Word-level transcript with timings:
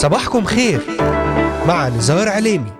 صباحكم 0.00 0.44
خير. 0.44 0.80
مع 1.66 1.88
نزار 1.88 2.28
عليمي. 2.28 2.70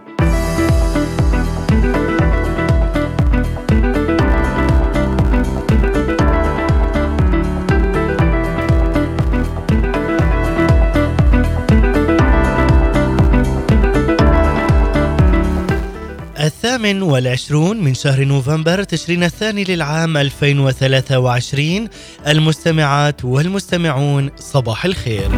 الثامن 16.41 17.03
والعشرون 17.03 17.77
من 17.85 17.95
شهر 17.95 18.25
نوفمبر 18.25 18.83
تشرين 18.83 19.25
الثاني 19.25 19.65
للعام 19.65 20.17
2023 20.17 21.89
المستمعات 22.27 23.25
والمستمعون 23.25 24.31
صباح 24.37 24.85
الخير. 24.85 25.31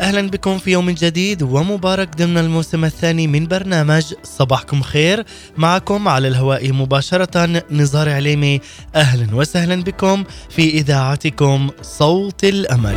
أهلا 0.00 0.30
بكم 0.30 0.58
في 0.58 0.70
يوم 0.70 0.90
جديد 0.90 1.42
ومبارك 1.42 2.16
ضمن 2.16 2.38
الموسم 2.38 2.84
الثاني 2.84 3.26
من 3.26 3.46
برنامج 3.46 4.14
صباحكم 4.22 4.82
خير 4.82 5.24
معكم 5.56 6.08
على 6.08 6.28
الهواء 6.28 6.72
مباشرة 6.72 7.62
نزار 7.70 8.08
عليمي 8.08 8.60
أهلا 8.94 9.34
وسهلا 9.34 9.82
بكم 9.82 10.24
في 10.50 10.70
إذاعتكم 10.70 11.70
صوت 11.82 12.44
الأمل. 12.44 12.96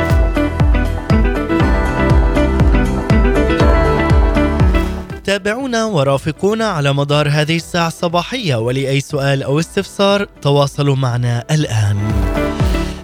تابعونا 5.31 5.85
ورافقونا 5.85 6.65
على 6.65 6.93
مدار 6.93 7.29
هذه 7.29 7.55
الساعة 7.55 7.87
الصباحية 7.87 8.55
ولأي 8.55 8.99
سؤال 8.99 9.43
أو 9.43 9.59
استفسار 9.59 10.27
تواصلوا 10.41 10.95
معنا 10.95 11.43
الآن. 11.51 12.20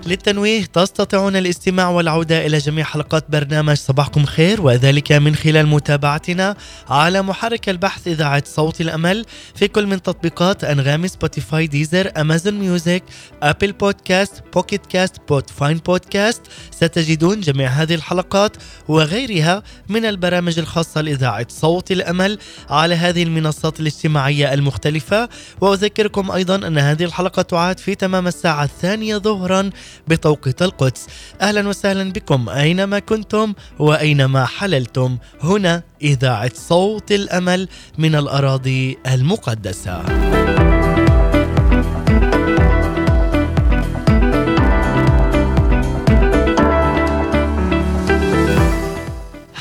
للتنويه 0.08 0.66
تستطيعون 0.66 1.36
الاستماع 1.36 1.89
والعودة 1.89 2.45
إلى 2.45 2.58
جميع 2.58 2.86
حلقات 2.86 3.25
برنامج 3.30 3.77
صباحكم 3.77 4.25
خير 4.25 4.61
وذلك 4.61 5.11
من 5.11 5.36
خلال 5.36 5.67
متابعتنا 5.67 6.55
على 6.89 7.22
محرك 7.22 7.69
البحث 7.69 8.08
إذاعة 8.08 8.44
صوت 8.45 8.81
الأمل 8.81 9.25
في 9.55 9.67
كل 9.67 9.88
من 9.88 10.02
تطبيقات 10.02 10.64
أنغامي 10.64 11.08
Spotify 11.07 11.67
Deezer 11.67 12.11
Amazon 12.17 12.53
Music 12.53 12.78
Apple 12.78 13.03
Podcasts 13.43 13.52
Pocket 13.52 13.59
Casts 13.59 13.64
Podfine 13.64 13.71
بودكاست 13.71 16.42
ستجدون 16.71 17.42
جميع 17.42 17.70
هذه 17.70 17.95
الحلقات 17.95 18.58
وغيرها 18.87 19.64
من 19.89 20.05
البرامج 20.05 20.60
الخاصة 20.60 21.02
لإذاعة 21.02 21.45
صوت 21.49 21.92
الأمل 21.92 22.37
على 22.70 22.95
هذه 22.95 23.23
المنصات 23.23 23.80
الاجتماعية 23.80 24.54
المختلفة. 24.54 25.30
وأذكركم 25.61 26.31
أيضا 26.31 26.55
أن 26.55 26.77
هذه 26.77 27.04
الحلقة 27.04 27.42
تعاد 27.42 27.80
في 27.80 27.95
تمام 27.95 28.27
الساعة 28.27 28.64
الثانية 28.64 29.17
ظهرا 29.17 29.70
بتوقيت 30.08 30.61
القدس. 30.61 31.08
أهلا 31.41 31.67
وسهلا 31.67 32.11
بكم. 32.11 32.49
أينما 32.49 32.99
كنتم 32.99 33.53
وأينما 33.80 34.45
حللتم. 34.45 35.17
هنا 35.41 35.83
إذاعة 36.02 36.52
صوت 36.55 37.11
الأمل 37.11 37.67
من 37.97 38.15
الأراضي 38.15 38.97
المقدسة. 39.07 40.03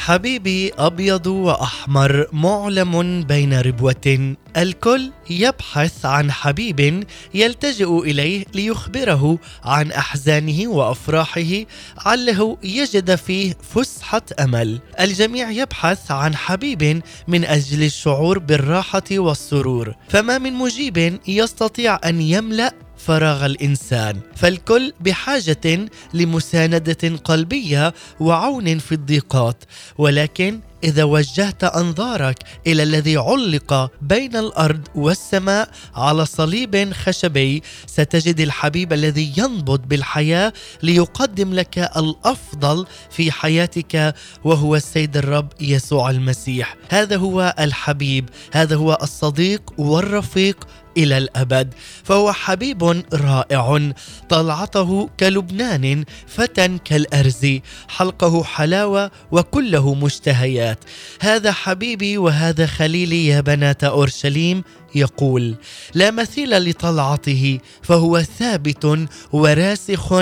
حبيبي 0.07 0.73
أبيض 0.79 1.27
وأحمر 1.27 2.27
معلم 2.33 3.23
بين 3.23 3.61
ربوة. 3.61 4.35
الكل 4.57 5.13
يبحث 5.31 6.07
عن 6.07 6.33
حبيب 6.33 7.05
يلتجئ 7.35 7.99
إليه 7.99 8.45
ليخبره 8.55 9.39
عن 9.65 9.93
أحزانه 9.93 10.69
وأفراحه. 10.69 11.65
عله 11.99 12.57
يجد 12.63 13.15
فيه 13.15 13.55
فسحة 13.75 14.23
أمل. 14.41 14.81
الجميع 15.01 15.51
يبحث 15.51 16.11
عن 16.11 16.37
حبيب 16.37 17.03
من 17.29 17.45
أجل 17.45 17.83
الشعور 17.83 18.39
بالراحة 18.39 19.11
والسرور. 19.13 19.95
فما 20.09 20.39
من 20.39 20.53
مجيب 20.53 21.19
يستطيع 21.29 21.99
أن 22.05 22.21
يملأ 22.21 22.73
فراغ 23.07 23.47
الإنسان 23.47 24.21
فالكل 24.37 24.93
بحاجة 25.01 25.89
لمساندة 26.15 27.17
قلبية 27.25 27.95
وعون 28.21 28.79
في 28.79 28.93
الضيقات. 28.93 29.65
ولكن 29.99 30.61
إذا 30.85 31.05
وجهت 31.05 31.65
أنظارك 31.65 32.39
إلى 32.67 32.83
الذي 32.83 33.17
علق 33.17 33.91
بين 34.03 34.37
الأرض 34.37 34.81
والسماء 34.95 35.69
على 35.95 36.27
صليب 36.27 36.93
خشبي 36.93 37.63
ستجد 37.87 38.41
الحبيب 38.41 38.93
الذي 38.93 39.33
ينبض 39.37 39.81
بالحياة 39.89 40.53
ليقدم 40.83 41.55
لك 41.55 41.79
الأفضل 41.79 42.87
في 43.11 43.33
حياتك 43.33 44.15
وهو 44.45 44.77
السيد 44.77 45.17
الرب 45.17 45.49
يسوع 45.61 46.11
المسيح. 46.11 46.77
هذا 46.89 47.17
هو 47.17 47.55
الحبيب 47.59 48.29
هذا 48.53 48.77
هو 48.77 48.99
الصديق 49.03 49.63
والرفيق 49.79 50.67
إلى 50.97 51.19
الأبد 51.19 51.75
فهو 52.05 52.33
حبيب 52.33 53.03
رائع 53.15 53.93
طلعته 54.29 55.09
كلبنان 55.21 56.05
فتى 56.27 56.79
كالأرز 56.85 57.61
حلقه 57.89 58.45
حلاوة 58.45 59.11
وكله 59.33 59.95
مشتهيات. 59.95 60.79
هذا 61.21 61.53
حبيبي 61.53 62.19
وهذا 62.19 62.67
خليلي 62.67 63.27
يا 63.27 63.41
بنات 63.41 63.85
أورشليم 63.85 64.63
يقول 64.95 65.55
لا 65.95 66.11
مثيل 66.11 66.71
لطلعته 66.71 67.59
فهو 67.83 68.23
ثابت 68.23 69.07
وراسخ 69.33 70.15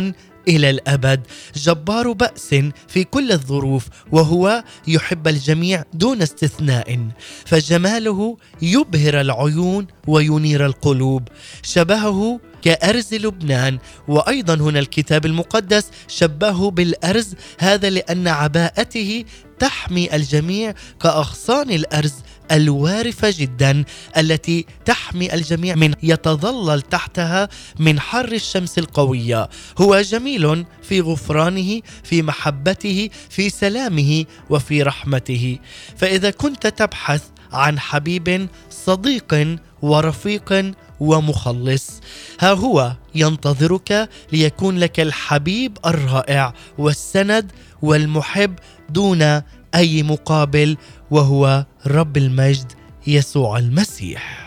إلى 0.48 0.70
الأبد. 0.70 1.20
جبار 1.56 2.12
بأس 2.12 2.54
في 2.88 3.04
كل 3.04 3.32
الظروف 3.32 3.88
وهو 4.12 4.64
يحب 4.86 5.28
الجميع 5.28 5.84
دون 5.92 6.22
استثناء. 6.22 7.08
فجماله 7.46 8.36
يبهر 8.62 9.20
العيون 9.20 9.86
وينير 10.06 10.66
القلوب. 10.66 11.28
شبهه 11.62 12.40
كأرز 12.62 13.14
لبنان. 13.14 13.78
وأيضا 14.08 14.54
هنا 14.54 14.78
الكتاب 14.78 15.26
المقدس 15.26 15.90
شبهه 16.08 16.70
بالأرز 16.70 17.34
هذا 17.58 17.90
لأن 17.90 18.28
عباءته 18.28 19.24
تحمي 19.58 20.16
الجميع 20.16 20.74
كأغصان 21.00 21.70
الأرز. 21.70 22.14
الوارفة 22.52 23.34
جدا 23.38 23.84
التي 24.16 24.66
تحمي 24.84 25.34
الجميع 25.34 25.74
من 25.74 25.94
يتظلل 26.02 26.82
تحتها 26.82 27.48
من 27.78 28.00
حر 28.00 28.32
الشمس 28.32 28.78
القوية. 28.78 29.48
هو 29.78 30.00
جميل 30.00 30.64
في 30.82 31.00
غفرانه 31.00 31.80
في 32.04 32.22
محبته 32.22 33.10
في 33.30 33.50
سلامه 33.50 34.24
وفي 34.50 34.82
رحمته. 34.82 35.58
فإذا 35.96 36.30
كنت 36.30 36.66
تبحث 36.66 37.22
عن 37.52 37.78
حبيب 37.78 38.48
صديق 38.70 39.58
ورفيق 39.82 40.74
ومخلص 41.00 42.00
ها 42.40 42.52
هو 42.52 42.92
ينتظرك 43.14 44.08
ليكون 44.32 44.78
لك 44.78 45.00
الحبيب 45.00 45.78
الرائع 45.86 46.54
والسند 46.78 47.52
والمحب 47.82 48.54
دون 48.90 49.42
أي 49.74 50.02
مقابل 50.02 50.76
وهو 51.10 51.66
رب 51.86 52.16
المجد 52.16 52.72
يسوع 53.06 53.58
المسيح. 53.58 54.43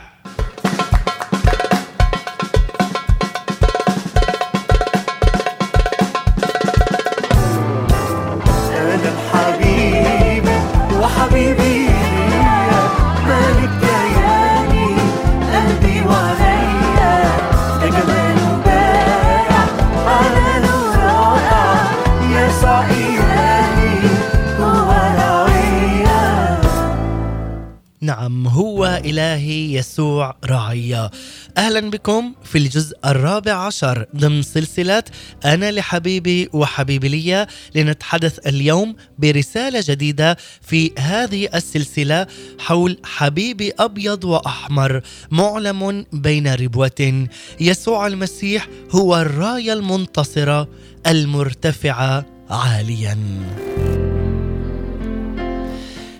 إلهي 28.85 29.73
يسوع 29.73 30.37
راعية 30.45 31.11
أهلا 31.57 31.79
بكم 31.79 32.33
في 32.43 32.57
الجزء 32.57 32.97
الرابع 33.05 33.53
عشر 33.53 34.05
ضمن 34.15 34.41
سلسلة 34.41 35.03
أنا 35.45 35.71
لحبيبي 35.71 36.49
وحبيبي 36.53 37.07
لي 37.07 37.47
لنتحدث 37.75 38.47
اليوم 38.47 38.95
برسالة 39.19 39.83
جديدة 39.87 40.37
في 40.61 40.91
هذه 40.99 41.49
السلسلة 41.55 42.27
حول 42.59 42.97
حبيبي 43.03 43.73
أبيض 43.79 44.23
وأحمر 44.23 45.01
معلم 45.31 46.05
بين 46.13 46.53
ربوة. 46.53 47.27
يسوع 47.59 48.07
المسيح 48.07 48.67
هو 48.91 49.17
الراية 49.17 49.73
المنتصرة 49.73 50.67
المرتفعة 51.07 52.25
عالياً. 52.49 53.17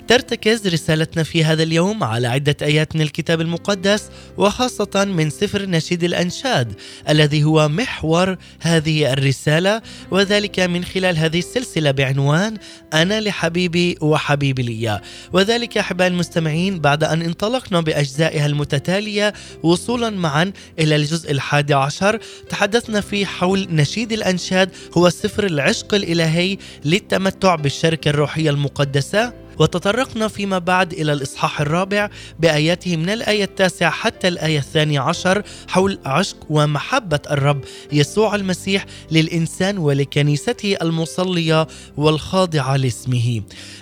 ترتكز 0.08 0.68
رسالتنا 0.68 1.24
في 1.24 1.44
هذا 1.44 1.64
اليوم 1.64 2.04
على 2.04 2.28
عدة 2.28 2.56
آيات 2.62 2.96
من 2.96 3.02
الكتاب 3.02 3.42
المقدس 3.42 4.10
وخاصة 4.38 5.06
من 5.06 5.30
سفر 5.30 5.66
نشيد 5.66 6.04
الأنشاد 6.04 6.74
الذي 7.10 7.44
هو 7.44 7.68
محور 7.68 8.38
هذه 8.62 9.14
الرسالة 9.14 9.82
وذلك 10.12 10.60
من 10.60 10.86
خلال 10.86 11.18
هذه 11.18 11.40
السلسلة 11.40 11.92
بعنوان 11.92 12.58
أنا 12.94 13.22
لحبيبي 13.22 13.98
وحبيبي 14.02 14.64
لي 14.64 15.02
وذلك 15.34 15.78
أحباء 15.78 16.08
المستمعين 16.08 16.80
بعد 16.80 17.04
أن 17.04 17.22
انطلقنا 17.22 17.82
بأجزائها 17.82 18.46
المتتالية 18.46 19.34
وصولا 19.64 20.10
معا 20.10 20.52
إلى 20.80 20.96
الجزء 20.96 21.32
الحادي 21.32 21.74
عشر 21.74 22.20
تحدثنا 22.50 23.02
فيه 23.02 23.26
حول 23.26 23.68
نشيد 23.72 24.12
الأنشاد 24.12 24.70
هو 24.98 25.10
سفر 25.10 25.46
العشق 25.46 25.94
الإلهي 25.94 26.58
للتمتع 26.86 27.56
بالشركة 27.56 28.10
الروحية 28.10 28.50
المقدسة. 28.50 29.47
وتطرقنا 29.60 30.28
فيما 30.28 30.60
بعد 30.60 30.94
إلى 30.94 31.14
الإصحاح 31.14 31.62
الرابع 31.62 32.10
بآياته 32.40 32.98
من 32.98 33.10
الآية 33.10 33.44
التاسعة 33.44 33.92
حتى 33.92 34.28
الآية 34.28 34.60
الثانية 34.60 35.00
عشر 35.00 35.44
حول 35.68 36.00
عشق 36.06 36.38
ومحبة 36.50 37.20
الرب 37.32 37.64
يسوع 37.92 38.36
المسيح 38.36 38.86
للإنسان 39.12 39.78
ولكنيسته 39.78 40.78
المصلية 40.82 41.68
والخاضعة 41.98 42.76
لاسمه. 42.78 43.42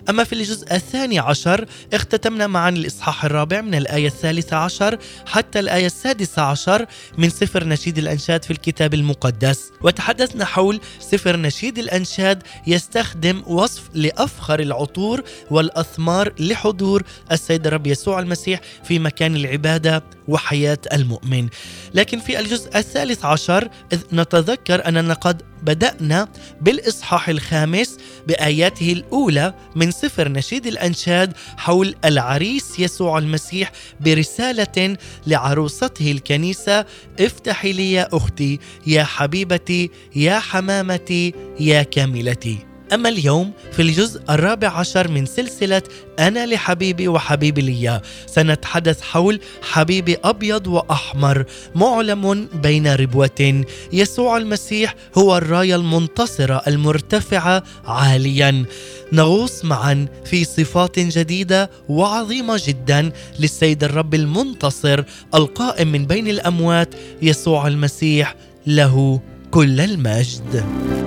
أما 0.09 0.23
في 0.23 0.33
الجزء 0.33 0.75
الثاني 0.75 1.19
عشر 1.19 1.65
اختتمنا 1.93 2.47
معا 2.47 2.69
الإصحاح 2.69 3.25
الرابع 3.25 3.61
من 3.61 3.75
الآية 3.75 4.07
الثالثة 4.07 4.57
عشر 4.57 4.97
حتى 5.25 5.59
الآية 5.59 5.85
السادسة 5.85 6.41
عشر 6.41 6.85
من 7.17 7.29
سفر 7.29 7.67
نشيد 7.67 7.97
الأنشاد 7.97 8.43
في 8.43 8.51
الكتاب 8.51 8.93
المقدس. 8.93 9.71
وتحدثنا 9.81 10.45
حول 10.45 10.79
سفر 10.99 11.37
نشيد 11.37 11.79
الأنشاد 11.79 12.43
يستخدم 12.67 13.43
وصف 13.47 13.89
لأفخر 13.93 14.59
العطور 14.59 15.23
وال 15.51 15.64
والأثمار 15.65 16.33
لحضور 16.39 17.03
السيد 17.31 17.67
الرب 17.67 17.87
يسوع 17.87 18.19
المسيح 18.19 18.61
في 18.83 18.99
مكان 18.99 19.35
العبادة 19.35 20.03
وحياة 20.27 20.77
المؤمن. 20.93 21.47
لكن 21.93 22.19
في 22.19 22.39
الجزء 22.39 22.77
الثالث 22.77 23.25
عشر 23.25 23.69
إذ 23.93 24.01
نتذكر 24.13 24.87
أننا 24.87 25.13
قد 25.13 25.41
بدأنا 25.63 26.27
بالإصحاح 26.61 27.29
الخامس 27.29 27.97
بآياته 28.27 28.91
الأولى 28.91 29.53
من 29.75 29.91
سفر 29.91 30.29
نشيد 30.29 30.67
الأنشاد 30.67 31.33
حول 31.57 31.95
العريس 32.05 32.79
يسوع 32.79 33.17
المسيح 33.17 33.71
برسالة 33.99 34.97
لعروسته 35.27 36.11
الكنيسة 36.11 36.85
افتحي 37.19 37.73
لي 37.73 37.91
يا 37.91 38.07
أختي 38.13 38.59
يا 38.87 39.03
حبيبتي 39.03 39.91
يا 40.15 40.39
حمامتي 40.39 41.33
يا 41.59 41.83
كاملتي. 41.83 42.64
أما 42.93 43.09
اليوم 43.09 43.51
في 43.71 43.81
الجزء 43.81 44.21
الرابع 44.29 44.67
عشر 44.67 45.11
من 45.11 45.25
سلسلة 45.25 45.81
أنا 46.19 46.45
لحبيبي 46.45 47.07
وحبيبي 47.07 47.61
لي 47.61 48.01
سنتحدث 48.27 49.01
حول 49.01 49.39
حبيبي 49.61 50.17
أبيض 50.23 50.67
وأحمر 50.67 51.45
معلم 51.75 52.47
بين 52.53 52.87
ربوة 52.87 53.63
يسوع 53.93 54.37
المسيح 54.37 54.95
هو 55.17 55.37
الراية 55.37 55.75
المنتصرة 55.75 56.61
المرتفعة 56.67 57.63
عاليا 57.85 58.65
نغوص 59.11 59.65
معا 59.65 60.07
في 60.25 60.43
صفات 60.43 60.99
جديدة 60.99 61.69
وعظيمة 61.89 62.61
جدا 62.67 63.11
للسيد 63.39 63.83
الرب 63.83 64.13
المنتصر 64.13 65.03
القائم 65.35 65.91
من 65.91 66.05
بين 66.05 66.27
الأموات 66.27 66.95
يسوع 67.21 67.67
المسيح 67.67 68.35
له 68.67 69.19
كل 69.51 69.81
المجد. 69.81 71.04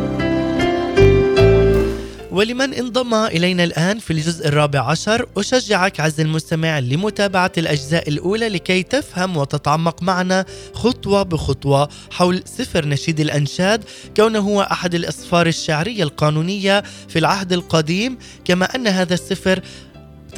ولمن 2.38 2.74
انضم 2.74 3.14
إلينا 3.14 3.64
الآن 3.64 3.98
في 3.98 4.12
الجزء 4.12 4.48
الرابع 4.48 4.80
عشر 4.80 5.26
أشجعك 5.36 6.00
عز 6.00 6.20
المستمع 6.20 6.78
لمتابعة 6.78 7.52
الأجزاء 7.58 8.08
الأولى 8.08 8.48
لكي 8.48 8.82
تفهم 8.82 9.36
وتتعمق 9.36 10.02
معنا 10.02 10.44
خطوة 10.74 11.22
بخطوة 11.22 11.88
حول 12.10 12.42
سفر 12.44 12.86
نشيد 12.86 13.20
الأنشاد 13.20 13.84
كونه 14.16 14.38
هو 14.38 14.62
أحد 14.62 14.94
الأسفار 14.94 15.46
الشعرية 15.46 16.02
القانونية 16.02 16.82
في 17.08 17.18
العهد 17.18 17.52
القديم. 17.52 18.18
كما 18.44 18.74
أن 18.74 18.86
هذا 18.86 19.14
السفر 19.14 19.60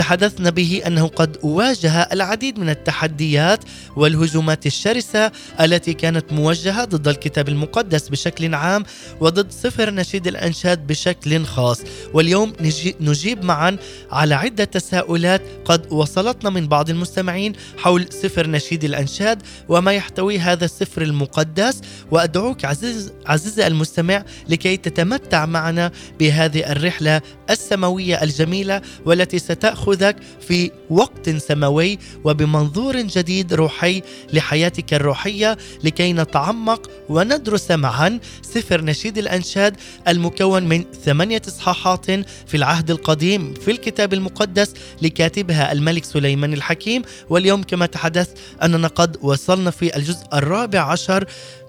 تحدثنا 0.00 0.50
به 0.50 0.82
أنه 0.86 1.06
قد 1.06 1.36
واجه 1.42 2.02
العديد 2.02 2.58
من 2.58 2.68
التحديات 2.68 3.64
والهجومات 3.96 4.66
الشرسة 4.66 5.32
التي 5.60 5.94
كانت 5.94 6.32
موجهة 6.32 6.84
ضد 6.84 7.08
الكتاب 7.08 7.48
المقدس 7.48 8.08
بشكل 8.08 8.54
عام 8.54 8.84
وضد 9.20 9.50
سفر 9.50 9.90
نشيد 9.90 10.26
الإنشاد 10.26 10.86
بشكل 10.86 11.44
خاص. 11.44 11.80
واليوم 12.14 12.52
نجيب 13.00 13.44
معا 13.44 13.76
على 14.10 14.34
عدة 14.34 14.64
تساؤلات 14.64 15.42
قد 15.64 15.92
وصلتنا 15.92 16.50
من 16.50 16.68
بعض 16.68 16.90
المستمعين 16.90 17.52
حول 17.78 18.06
سفر 18.10 18.46
نشيد 18.46 18.84
الإنشاد 18.84 19.42
وما 19.68 19.92
يحتوي 19.92 20.38
هذا 20.38 20.64
السفر 20.64 21.02
المقدس. 21.02 21.80
وأدعوك 22.10 22.64
عزيز 22.64 23.12
عزيزي 23.26 23.66
المستمع 23.66 24.24
لكي 24.48 24.76
تتمتع 24.76 25.46
معنا 25.46 25.92
بهذه 26.20 26.72
الرحلة 26.72 27.22
السماوية 27.50 28.22
الجميلة 28.22 28.82
والتي 29.06 29.38
ستأخذ 29.38 29.89
يأخذك 29.90 30.16
في 30.40 30.70
وقت 30.90 31.30
سماوي 31.30 31.98
وبمنظور 32.24 32.96
جديد 33.00 33.54
روحي 33.54 34.02
لحياتك 34.32 34.94
الروحية 34.94 35.58
لكي 35.84 36.12
نتعمق 36.12 36.90
وندرس 37.08 37.70
معا 37.70 38.20
سفر 38.42 38.84
نشيد 38.84 39.18
الأنشاد 39.18 39.76
المكون 40.08 40.62
من 40.62 40.84
ثمانية 41.04 41.42
إصحاحات 41.48 42.06
في 42.46 42.54
العهد 42.54 42.90
القديم 42.90 43.54
في 43.54 43.70
الكتاب 43.70 44.12
المقدس 44.14 44.74
لكاتبها 45.02 45.72
الملك 45.72 46.04
سليمان 46.04 46.52
الحكيم. 46.52 47.02
واليوم 47.28 47.62
كما 47.62 47.86
تحدث 47.86 48.28
أننا 48.62 48.88
قد 48.88 49.16
وصلنا 49.22 49.70
في 49.70 49.96
الجزء 49.96 50.24
الرابع 50.32 50.80
عشر 50.80 51.24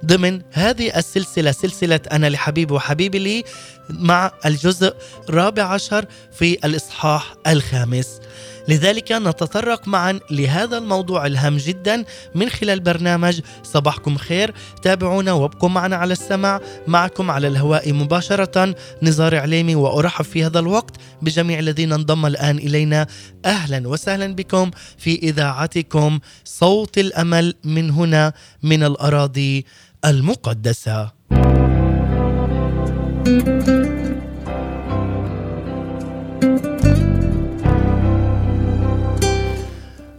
ضمن 0.06 0.42
هذه 0.52 0.98
السلسلة 0.98 1.52
سلسلة 1.52 2.00
أنا 2.12 2.30
لحبيبي 2.30 2.74
وحبيبي 2.74 3.20
لي 3.20 3.44
مع 3.90 4.32
الجزء 4.46 4.94
الرابع 5.30 5.64
عشر 5.64 6.06
في 6.32 6.58
الإصحاح 6.66 7.36
الخامس. 7.48 8.20
لذلك 8.68 9.12
نتطرق 9.12 9.88
معا 9.88 10.20
لهذا 10.32 10.78
الموضوع 10.78 11.26
الهام 11.26 11.58
جدا 11.58 12.06
من 12.36 12.50
خلال 12.50 12.80
برنامج 12.80 13.42
صباحكم 13.64 14.18
خير. 14.18 14.54
تابعونا 14.82 15.32
وابقوا 15.32 15.70
معنا 15.70 15.96
على 15.96 16.14
السمع 16.14 16.62
معكم 16.88 17.32
على 17.32 17.48
الهواء 17.48 17.94
مباشرة 17.94 18.76
نزار 19.04 19.36
عليمي 19.36 19.76
وأرحب 19.76 20.26
في 20.26 20.46
هذا 20.46 20.60
الوقت 20.60 20.96
بجميع 21.22 21.60
الذين 21.60 21.94
انضم 21.94 22.26
الآن 22.26 22.58
إلينا. 22.58 23.08
أهلا 23.46 23.88
وسهلا 23.88 24.36
بكم 24.36 24.72
في 24.98 25.16
إذاعتكم 25.16 26.20
صوت 26.46 26.98
الأمل 26.98 27.56
من 27.64 27.90
هنا 27.90 28.34
من 28.64 28.84
الأراضي 28.84 29.66
المقدسة 30.06 31.12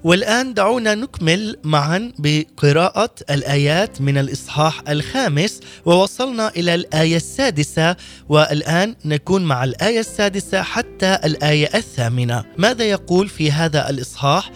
والآن 0.05 0.55
دعونا 0.55 0.95
نكمل 0.95 1.57
معا 1.65 2.13
بقراءة 2.19 3.11
الآيات 3.31 4.01
من 4.01 4.19
الإصحاح 4.19 4.83
الخامس 4.89 5.61
ووصلنا 5.85 6.49
إلى 6.49 6.75
الآية 6.75 7.17
السادسة 7.17 7.97
والآن 8.29 8.95
نكون 9.05 9.45
مع 9.45 9.65
الآية 9.65 10.01
السادسة 10.01 10.63
حتى 10.63 11.19
الآية 11.25 11.71
الثامنة 11.75 12.45
ماذا 12.59 12.85
يقول 12.85 13.29
في 13.29 13.53
هذا 13.53 13.91
الإصحاح؟ 13.91 14.51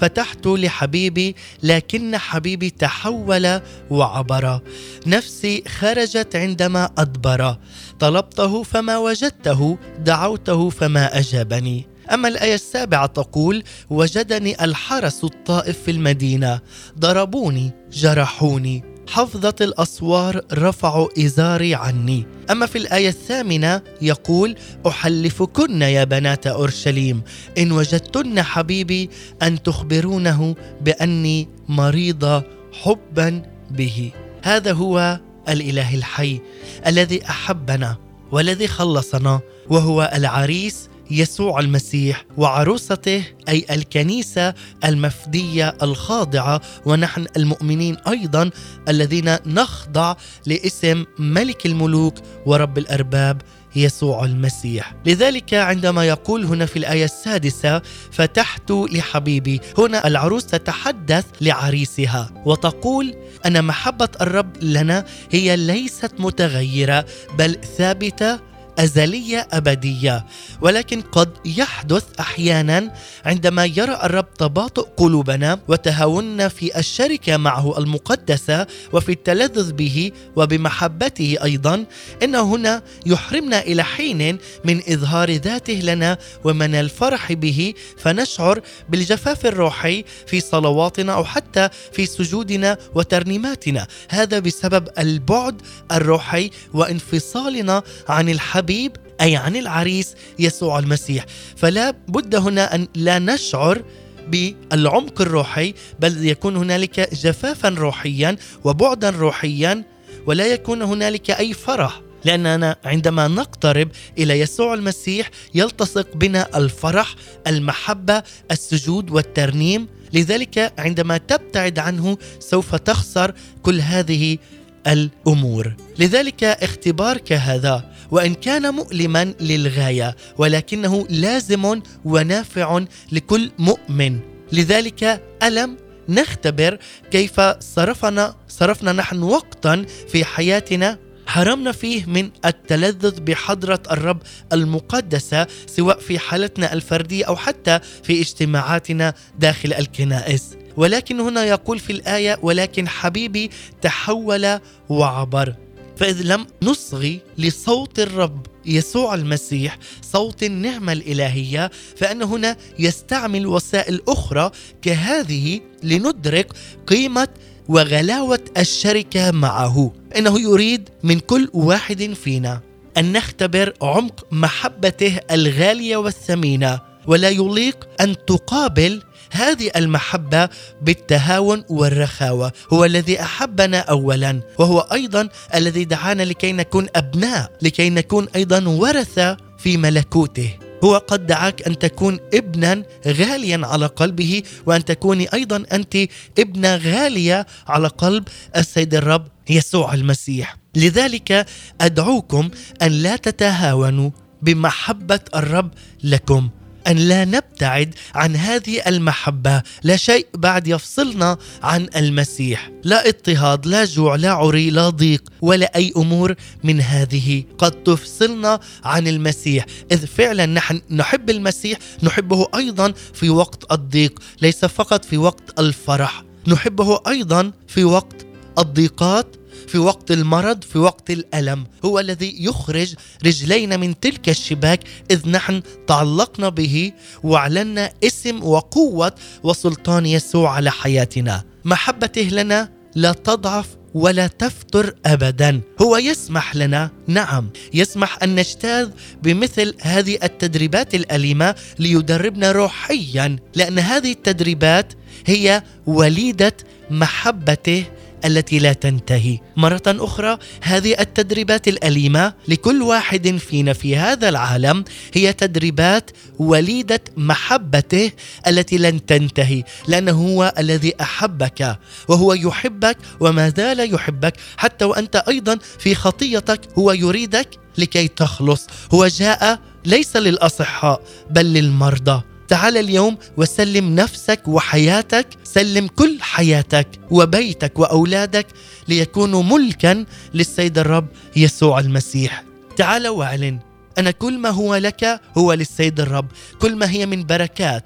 فتحت 0.00 0.46
لحبيبي 0.46 1.36
لكن 1.62 2.16
حبيبي 2.16 2.70
تحول 2.70 3.60
وعبر. 3.90 4.60
نفسي 5.06 5.64
خرجت 5.68 6.36
عندما 6.36 6.90
أدبر. 6.98 7.56
طلبته 7.98 8.62
فما 8.62 8.98
وجدته 8.98 9.78
دعوته 9.98 10.70
فما 10.70 11.18
أجابني. 11.18 11.86
أما 12.12 12.28
الآية 12.28 12.54
السابعة 12.54 13.06
تقول 13.06 13.62
وجدني 13.90 14.64
الحرس 14.64 15.24
الطائف 15.24 15.78
في 15.82 15.90
المدينة. 15.90 16.60
ضربوني 16.98 17.70
جرحوني. 17.92 18.89
حفظة 19.10 19.54
الأسوار 19.60 20.40
رفعوا 20.52 21.08
إزاري 21.18 21.74
عني. 21.74 22.26
أما 22.50 22.66
في 22.66 22.78
الآية 22.78 23.08
الثامنة 23.08 23.82
يقول 24.02 24.56
أحلفكن 24.86 25.82
يا 25.82 26.04
بنات 26.04 26.46
أورشليم 26.46 27.22
إن 27.58 27.72
وجدتن 27.72 28.42
حبيبي 28.42 29.10
أن 29.42 29.62
تخبرونه 29.62 30.54
بأني 30.80 31.48
مريضة 31.68 32.42
حبا 32.72 33.42
به. 33.70 34.10
هذا 34.42 34.72
هو 34.72 35.20
الإله 35.48 35.94
الحي 35.94 36.40
الذي 36.86 37.24
أحبنا 37.28 37.96
والذي 38.32 38.66
خلصنا 38.66 39.40
وهو 39.68 40.10
العريس 40.14 40.89
يسوع 41.10 41.60
المسيح 41.60 42.24
وعروسته 42.36 43.24
أي 43.48 43.66
الكنيسة 43.70 44.54
المفدية 44.84 45.76
الخاضعة 45.82 46.60
ونحن 46.86 47.26
المؤمنين 47.36 47.96
أيضا 48.08 48.50
الذين 48.88 49.36
نخضع 49.46 50.14
لاسم 50.46 51.04
ملك 51.18 51.66
الملوك 51.66 52.14
ورب 52.46 52.78
الأرباب 52.78 53.42
يسوع 53.76 54.24
المسيح. 54.24 54.94
لذلك 55.06 55.54
عندما 55.54 56.04
يقول 56.04 56.44
هنا 56.44 56.66
في 56.66 56.78
الآية 56.78 57.04
السادسة 57.04 57.82
فتحت 58.12 58.70
لحبيبي. 58.70 59.60
هنا 59.78 60.06
العروس 60.06 60.46
تتحدث 60.46 61.24
لعريسها 61.40 62.30
وتقول 62.46 63.14
أن 63.46 63.64
محبة 63.64 64.08
الرب 64.20 64.62
لنا 64.62 65.04
هي 65.30 65.56
ليست 65.56 66.12
متغيرة 66.18 67.04
بل 67.38 67.56
ثابتة 67.78 68.49
أزلية 68.80 69.48
أبدية 69.52 70.26
ولكن 70.60 71.00
قد 71.00 71.28
يحدث 71.44 72.04
أحيانا 72.20 72.94
عندما 73.24 73.64
يرى 73.64 73.98
الرب 74.02 74.34
تباطؤ 74.34 74.88
قلوبنا 74.96 75.58
وتهاوننا 75.68 76.48
في 76.48 76.78
الشركة 76.78 77.36
معه 77.36 77.78
المقدسة 77.78 78.66
وفي 78.92 79.12
التلذذ 79.12 79.72
به 79.72 80.12
وبمحبته 80.36 81.36
أيضا 81.44 81.84
إن 82.22 82.34
هنا 82.34 82.82
يحرمنا 83.06 83.60
إلى 83.60 83.84
حين 83.84 84.38
من 84.64 84.80
إظهار 84.88 85.30
ذاته 85.30 85.74
لنا 85.74 86.18
ومن 86.44 86.74
الفرح 86.74 87.32
به 87.32 87.74
فنشعر 87.98 88.60
بالجفاف 88.88 89.46
الروحي 89.46 90.04
في 90.26 90.40
صلواتنا 90.40 91.12
أو 91.12 91.24
حتى 91.24 91.68
في 91.92 92.06
سجودنا 92.06 92.78
وترنيماتنا. 92.94 93.86
هذا 94.08 94.38
بسبب 94.38 94.88
البعد 94.98 95.62
الروحي 95.92 96.50
وانفصالنا 96.74 97.82
عن 98.08 98.28
الحبيب 98.28 98.69
الحبيب 98.70 98.96
أي 99.20 99.36
عن 99.36 99.56
العريس 99.56 100.14
يسوع 100.38 100.78
المسيح. 100.78 101.26
فلا 101.56 101.90
بد 102.08 102.34
هنا 102.34 102.74
أن 102.74 102.88
لا 102.94 103.18
نشعر 103.18 103.82
بالعمق 104.28 105.20
الروحي 105.20 105.74
بل 106.00 106.26
يكون 106.26 106.56
هنالك 106.56 107.14
جفافا 107.14 107.68
روحيا 107.68 108.36
وبعدا 108.64 109.10
روحيا 109.10 109.84
ولا 110.26 110.46
يكون 110.46 110.82
هنالك 110.82 111.30
أي 111.30 111.52
فرح. 111.52 112.00
لأننا 112.24 112.76
عندما 112.84 113.28
نقترب 113.28 113.88
إلى 114.18 114.40
يسوع 114.40 114.74
المسيح 114.74 115.30
يلتصق 115.54 116.16
بنا 116.16 116.58
الفرح 116.58 117.14
المحبة 117.46 118.22
السجود 118.50 119.10
والترنيم. 119.10 119.88
لذلك 120.12 120.72
عندما 120.78 121.18
تبتعد 121.18 121.78
عنه 121.78 122.18
سوف 122.40 122.74
تخسر 122.74 123.34
كل 123.62 123.80
هذه 123.80 124.38
الأمور. 124.86 125.74
لذلك 125.98 126.44
اختبار 126.44 127.18
كهذا 127.18 127.89
وإن 128.10 128.34
كان 128.34 128.74
مؤلما 128.74 129.34
للغاية 129.40 130.16
ولكنه 130.38 131.06
لازم 131.10 131.80
ونافع 132.04 132.84
لكل 133.12 133.50
مؤمن. 133.58 134.18
لذلك 134.52 135.22
ألم 135.42 135.76
نختبر 136.08 136.78
كيف 137.10 137.40
صرفنا 137.60 138.34
صرفنا 138.48 138.92
نحن 138.92 139.22
وقتا 139.22 139.84
في 140.08 140.24
حياتنا 140.24 140.98
حرمنا 141.26 141.72
فيه 141.72 142.06
من 142.06 142.30
التلذذ 142.44 143.20
بحضرة 143.20 143.82
الرب 143.90 144.22
المقدسة 144.52 145.46
سواء 145.66 145.98
في 145.98 146.18
حالتنا 146.18 146.72
الفردية 146.72 147.24
أو 147.24 147.36
حتى 147.36 147.80
في 148.02 148.20
اجتماعاتنا 148.20 149.14
داخل 149.38 149.72
الكنائس. 149.72 150.56
ولكن 150.76 151.20
هنا 151.20 151.44
يقول 151.44 151.78
في 151.78 151.92
الآية 151.92 152.38
ولكن 152.42 152.88
حبيبي 152.88 153.50
تحول 153.82 154.58
وعبر. 154.88 155.54
فإذ 156.00 156.22
لم 156.22 156.46
نصغي 156.62 157.20
لصوت 157.38 157.98
الرب 158.00 158.46
يسوع 158.66 159.14
المسيح 159.14 159.78
صوت 160.02 160.42
النعمة 160.42 160.92
الإلهية 160.92 161.70
فأن 161.96 162.22
هنا 162.22 162.56
يستعمل 162.78 163.46
وسائل 163.46 164.00
أخرى 164.08 164.50
كهذه 164.82 165.60
لندرك 165.82 166.52
قيمة 166.86 167.28
وغلاوة 167.68 168.40
الشركة 168.56 169.30
معه. 169.30 169.92
إنه 170.16 170.40
يريد 170.40 170.88
من 171.02 171.20
كل 171.20 171.50
واحد 171.54 172.12
فينا 172.24 172.60
أن 172.96 173.12
نختبر 173.12 173.74
عمق 173.82 174.26
محبته 174.32 175.20
الغالية 175.30 175.96
والثمينة 175.96 176.80
ولا 177.06 177.28
يليق 177.28 177.88
أن 178.00 178.16
تقابل 178.26 179.02
هذه 179.30 179.70
المحبة 179.76 180.48
بالتهاون 180.82 181.64
والرخاوة 181.68 182.52
هو 182.72 182.84
الذي 182.84 183.20
أحبنا 183.22 183.78
اولا 183.78 184.40
وهو 184.58 184.80
أيضا 184.80 185.28
الذي 185.54 185.84
دعانا 185.84 186.22
لكي 186.22 186.52
نكون 186.52 186.86
أبناء 186.96 187.52
لكي 187.62 187.90
نكون 187.90 188.26
أيضا 188.36 188.68
ورثة 188.68 189.36
في 189.58 189.76
ملكوته. 189.76 190.56
هو 190.84 190.96
قد 190.96 191.26
دعاك 191.26 191.62
أن 191.62 191.78
تكون 191.78 192.18
ابنا 192.34 192.82
غاليا 193.06 193.60
على 193.66 193.86
قلبه 193.86 194.42
وأن 194.66 194.84
تكوني 194.84 195.32
أيضا 195.34 195.64
أنت 195.72 195.96
ابنة 196.38 196.76
غالية 196.76 197.46
على 197.66 197.88
قلب 197.88 198.28
السيد 198.56 198.94
الرب 198.94 199.26
يسوع 199.50 199.94
المسيح. 199.94 200.56
لذلك 200.74 201.46
أدعوكم 201.80 202.50
أن 202.82 202.92
لا 202.92 203.16
تتهاونوا 203.16 204.10
بمحبة 204.42 205.20
الرب 205.34 205.70
لكم. 206.04 206.50
أن 206.86 206.96
لا 206.96 207.24
نبتعد 207.24 207.94
عن 208.14 208.36
هذه 208.36 208.82
المحبة. 208.86 209.62
لا 209.82 209.96
شيء 209.96 210.26
بعد 210.34 210.68
يفصلنا 210.68 211.38
عن 211.62 211.88
المسيح. 211.96 212.70
لا 212.84 213.08
اضطهاد 213.08 213.66
لا 213.66 213.84
جوع 213.84 214.14
لا 214.16 214.30
عري 214.30 214.70
لا 214.70 214.88
ضيق 214.88 215.22
ولا 215.40 215.76
أي 215.76 215.92
أمور 215.96 216.34
من 216.64 216.80
هذه. 216.80 217.44
قد 217.58 217.70
تفصلنا 217.70 218.60
عن 218.84 219.08
المسيح. 219.08 219.66
إذ 219.92 220.06
فعلا 220.06 220.46
نحن 220.46 220.80
نحب 220.90 221.30
المسيح 221.30 221.78
نحبه 222.02 222.46
أيضا 222.54 222.92
في 223.14 223.30
وقت 223.30 223.72
الضيق 223.72 224.22
ليس 224.42 224.64
فقط 224.64 225.04
في 225.04 225.16
وقت 225.16 225.60
الفرح. 225.60 226.24
نحبه 226.46 227.00
أيضا 227.08 227.52
في 227.68 227.84
وقت 227.84 228.26
الضيقات 228.58 229.36
في 229.70 229.78
وقت 229.78 230.10
المرض 230.10 230.64
في 230.64 230.78
وقت 230.78 231.10
الألم. 231.10 231.66
هو 231.84 231.98
الذي 231.98 232.44
يخرج 232.44 232.94
رجلينا 233.26 233.76
من 233.76 234.00
تلك 234.00 234.28
الشباك 234.28 234.80
إذ 235.10 235.28
نحن 235.28 235.62
تعلقنا 235.86 236.48
به 236.48 236.92
واعلنا 237.22 237.92
اسم 238.04 238.44
وقوة 238.44 239.12
وسلطان 239.42 240.06
يسوع 240.06 240.50
على 240.50 240.70
حياتنا. 240.70 241.44
محبته 241.64 242.22
لنا 242.22 242.68
لا 242.94 243.12
تضعف 243.12 243.66
ولا 243.94 244.26
تفتر 244.26 244.94
ابدا. 245.06 245.60
هو 245.82 245.96
يسمح 245.96 246.56
لنا 246.56 246.90
نعم 247.06 247.50
يسمح 247.74 248.18
أن 248.22 248.34
نجتاز 248.34 248.88
بمثل 249.22 249.74
هذه 249.80 250.18
التدريبات 250.22 250.94
الأليمة 250.94 251.54
ليدربنا 251.78 252.52
روحيا 252.52 253.36
لأن 253.54 253.78
هذه 253.78 254.12
التدريبات 254.12 254.92
هي 255.26 255.62
وليدة 255.86 256.56
محبته 256.90 257.84
التي 258.24 258.58
لا 258.58 258.72
تنتهي. 258.72 259.38
مرة 259.56 259.82
أخرى 259.86 260.38
هذه 260.62 260.96
التدريبات 261.00 261.68
الأليمة 261.68 262.34
لكل 262.48 262.82
واحد 262.82 263.36
فينا 263.36 263.72
في 263.72 263.96
هذا 263.96 264.28
العالم 264.28 264.84
هي 265.14 265.32
تدريبات 265.32 266.10
وليدة 266.38 267.00
محبته 267.16 268.10
التي 268.46 268.78
لن 268.78 269.06
تنتهي 269.06 269.64
لأنه 269.88 270.12
هو 270.12 270.54
الذي 270.58 270.94
أحبك 271.00 271.78
وهو 272.08 272.32
يحبك 272.32 272.96
وما 273.20 273.48
زال 273.56 273.94
يحبك 273.94 274.34
حتى 274.56 274.84
وأنت 274.84 275.16
أيضا 275.16 275.58
في 275.78 275.94
خطيتك 275.94 276.60
هو 276.78 276.92
يريدك 276.92 277.48
لكي 277.78 278.08
تخلص. 278.08 278.66
هو 278.94 279.06
جاء 279.06 279.58
ليس 279.84 280.16
للأصحاء 280.16 281.02
بل 281.30 281.46
للمرضى. 281.46 282.22
تعال 282.50 282.76
اليوم 282.76 283.16
وسلم 283.36 283.94
نفسك 283.94 284.48
وحياتك 284.48 285.26
سلم 285.44 285.86
كل 285.86 286.18
حياتك 286.20 286.88
وبيتك 287.10 287.78
وأولادك 287.78 288.46
ليكونوا 288.88 289.42
ملكا 289.42 290.04
للسيد 290.34 290.78
الرب 290.78 291.06
يسوع 291.36 291.80
المسيح. 291.80 292.44
تعال 292.76 293.08
واعلن 293.08 293.58
أن 293.98 294.10
كل 294.10 294.38
ما 294.38 294.48
هو 294.48 294.74
لك 294.74 295.20
هو 295.38 295.52
للسيد 295.52 296.00
الرب. 296.00 296.26
كل 296.60 296.76
ما 296.76 296.90
هي 296.90 297.06
من 297.06 297.26
بركات 297.26 297.84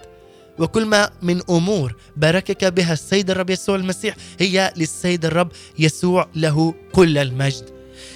وكل 0.59 0.85
ما 0.85 1.11
من 1.23 1.40
أمور 1.50 1.94
باركك 2.16 2.64
بها 2.64 2.92
السيد 2.92 3.30
الرب 3.30 3.50
يسوع 3.50 3.76
المسيح 3.76 4.16
هي 4.40 4.73
للسيد 4.76 5.25
الرب 5.25 5.49
يسوع 5.78 6.28
له 6.37 6.75
كل 6.92 7.18
المجد. 7.18 7.71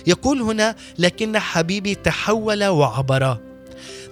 يقول 0.07 0.43
هنا 0.43 0.77
لكن 0.99 1.39
حبيبي 1.39 1.95
تحول 1.95 2.65
وعبر. 2.65 3.48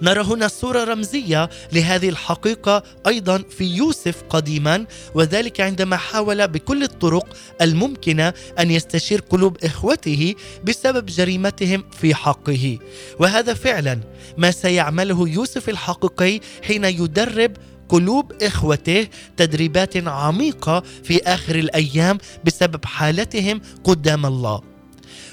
نرى 0.01 0.21
هنا 0.21 0.47
صورة 0.47 0.83
رمزية 0.83 1.49
لهذه 1.73 2.09
الحقيقة 2.09 2.83
أيضا 3.07 3.37
في 3.37 3.63
يوسف 3.63 4.23
قديما 4.29 4.85
وذلك 5.15 5.61
عندما 5.61 5.97
حاول 5.97 6.47
بكل 6.47 6.83
الطرق 6.83 7.27
الممكنة 7.61 8.33
أن 8.59 8.71
يستشير 8.71 9.21
قلوب 9.21 9.57
إخوته 9.63 10.35
بسبب 10.63 11.05
جريمتهم 11.05 11.83
في 12.01 12.15
حقه. 12.15 12.79
وهذا 13.19 13.53
فعلا 13.53 13.99
ما 14.37 14.51
سيعمله 14.51 15.29
يوسف 15.29 15.69
الحقيقي 15.69 16.39
حين 16.63 16.85
يدرب 16.85 17.51
قلوب 17.89 18.31
إخوته 18.41 19.07
تدريبات 19.37 20.07
عميقة 20.07 20.83
في 21.03 21.23
آخر 21.23 21.55
الأيام 21.55 22.17
بسبب 22.43 22.85
حالتهم 22.85 23.61
قدام 23.83 24.25
الله. 24.25 24.61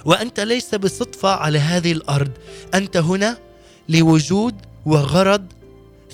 وأنت 0.04 0.40
ليس 0.40 0.74
بصدفة 0.74 1.28
على 1.28 1.58
هذه 1.58 1.92
الأرض. 1.92 2.30
أنت 2.74 2.96
هنا 2.96 3.43
لوجود 3.88 4.54
وغرض 4.86 5.44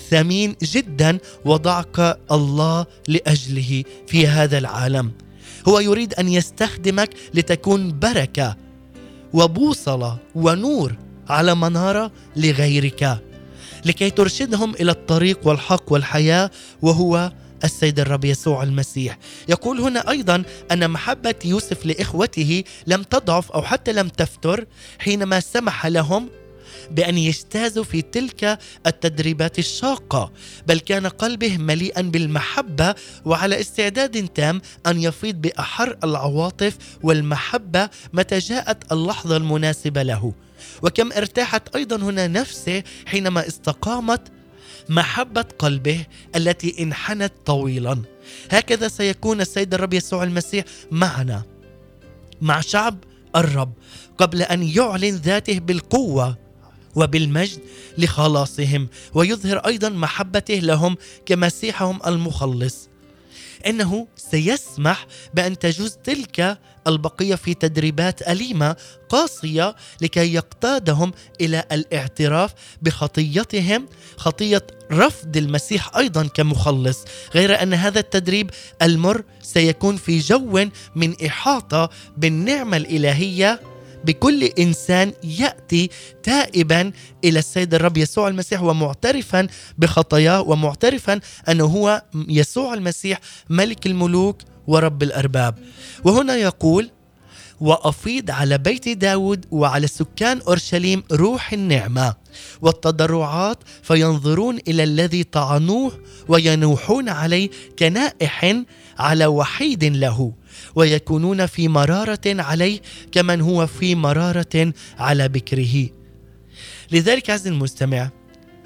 ثمين 0.09 0.55
جدا 0.63 1.17
وضعك 1.45 2.17
الله 2.31 2.85
لأجله 3.07 3.83
في 4.07 4.27
هذا 4.27 4.57
العالم. 4.57 5.11
هو 5.67 5.79
يريد 5.79 6.13
أن 6.13 6.29
يستخدمك 6.29 7.09
لتكون 7.33 7.99
بركة 7.99 8.57
وبوصلة 9.33 10.17
ونور 10.35 10.95
على 11.29 11.55
منارة 11.55 12.11
لغيرك 12.35 13.19
لكي 13.85 14.09
ترشدهم 14.09 14.75
إلى 14.75 14.91
الطريق 14.91 15.47
والحق 15.47 15.91
والحياة 15.91 16.51
وهو 16.81 17.31
السيد 17.63 17.99
الرب 17.99 18.25
يسوع 18.25 18.63
المسيح. 18.63 19.17
يقول 19.49 19.79
هنا 19.79 20.09
أيضا 20.09 20.43
أن 20.71 20.91
محبة 20.91 21.35
يوسف 21.45 21.85
لإخوته 21.85 22.63
لم 22.87 23.03
تضعف 23.03 23.51
أو 23.51 23.61
حتى 23.61 23.93
لم 23.93 24.07
تفتر 24.07 24.65
حينما 24.99 25.39
سمح 25.39 25.85
لهم 25.85 26.29
بأن 26.91 27.17
يجتازوا 27.17 27.83
في 27.83 28.01
تلك 28.01 28.59
التدريبات 28.87 29.59
الشاقة 29.59 30.31
بل 30.67 30.79
كان 30.79 31.07
قلبه 31.07 31.57
مليئا 31.57 32.01
بالمحبة 32.01 32.95
وعلى 33.25 33.59
استعداد 33.59 34.27
تام 34.27 34.61
أن 34.87 35.01
يفيض 35.01 35.35
بأحر 35.35 35.97
العواطف 36.03 36.77
والمحبة 37.03 37.89
متى 38.13 38.39
جاءت 38.39 38.91
اللحظة 38.91 39.37
المناسبة 39.37 40.03
له. 40.03 40.33
وكم 40.81 41.11
ارتاحت 41.11 41.75
أيضا 41.75 41.95
هنا 41.95 42.27
نفسه 42.27 42.83
حينما 43.05 43.47
استقامت 43.47 44.21
محبة 44.89 45.45
قلبه 45.59 46.05
التي 46.35 46.83
انحنت 46.83 47.33
طويلا. 47.45 47.97
هكذا 48.51 48.87
سيكون 48.87 49.41
السيد 49.41 49.73
الرب 49.73 49.93
يسوع 49.93 50.23
المسيح 50.23 50.65
معنا 50.91 51.43
مع 52.41 52.61
شعب 52.61 52.97
الرب 53.35 53.73
قبل 54.17 54.41
أن 54.41 54.63
يعلن 54.63 55.15
ذاته 55.15 55.59
بالقوة. 55.59 56.37
وبالمجد 56.95 57.59
لخلاصهم 57.97 58.87
ويظهر 59.13 59.57
أيضا 59.57 59.89
محبته 59.89 60.55
لهم 60.55 60.97
كمسيحهم 61.25 61.99
المخلص. 62.07 62.91
إنه 63.67 64.07
سيسمح 64.15 65.07
بأن 65.33 65.59
تجوز 65.59 65.97
تلك 66.03 66.57
البقية 66.87 67.35
في 67.35 67.53
تدريبات 67.53 68.21
أليمة 68.21 68.75
قاسية 69.09 69.75
لكي 70.01 70.33
يقتادهم 70.33 71.13
إلى 71.41 71.63
الاعتراف 71.71 72.53
بخطيتهم 72.81 73.87
خطية 74.17 74.67
رفض 74.91 75.37
المسيح 75.37 75.97
أيضا 75.97 76.27
كمخلص. 76.27 77.05
غير 77.35 77.63
أن 77.63 77.73
هذا 77.73 77.99
التدريب 77.99 78.49
المر 78.81 79.23
سيكون 79.41 79.97
في 79.97 80.19
جو 80.19 80.67
من 80.95 81.25
إحاطة 81.25 81.89
بالنعمة 82.17 82.77
الإلهية 82.77 83.59
بكل 84.05 84.43
إنسان 84.43 85.13
يأتي 85.23 85.89
تائبا 86.23 86.91
إلى 87.23 87.39
السيد 87.39 87.73
الرب 87.73 87.97
يسوع 87.97 88.27
المسيح 88.27 88.61
ومعترفا 88.61 89.47
بخطاياه 89.77 90.41
ومعترفا 90.41 91.19
انه 91.49 91.65
هو 91.65 92.03
يسوع 92.29 92.73
المسيح 92.73 93.19
ملك 93.49 93.85
الملوك 93.85 94.37
ورب 94.67 95.03
الأرباب. 95.03 95.55
وهنا 96.03 96.35
يقول 96.35 96.89
وأفيض 97.61 98.31
على 98.31 98.57
بيت 98.57 98.89
داود 98.89 99.45
وعلى 99.51 99.87
سكان 99.87 100.41
أورشليم 100.47 101.03
روح 101.11 101.53
النعمة 101.53 102.15
والتضرعات 102.61 103.57
فينظرون 103.83 104.57
إلى 104.67 104.83
الذي 104.83 105.23
طعنوه 105.23 105.99
وينوحون 106.27 107.09
عليه 107.09 107.49
كنائح 107.79 108.55
على 108.99 109.25
وحيد 109.25 109.83
له. 109.83 110.33
ويكونون 110.75 111.45
في 111.45 111.67
مرارة 111.67 112.19
عليه 112.25 112.81
كمن 113.11 113.41
هو 113.41 113.67
في 113.67 113.95
مرارة 113.95 114.73
على 114.97 115.27
بكره. 115.27 115.89
لذلك 116.91 117.29
عز 117.29 117.47
المستمع 117.47 118.09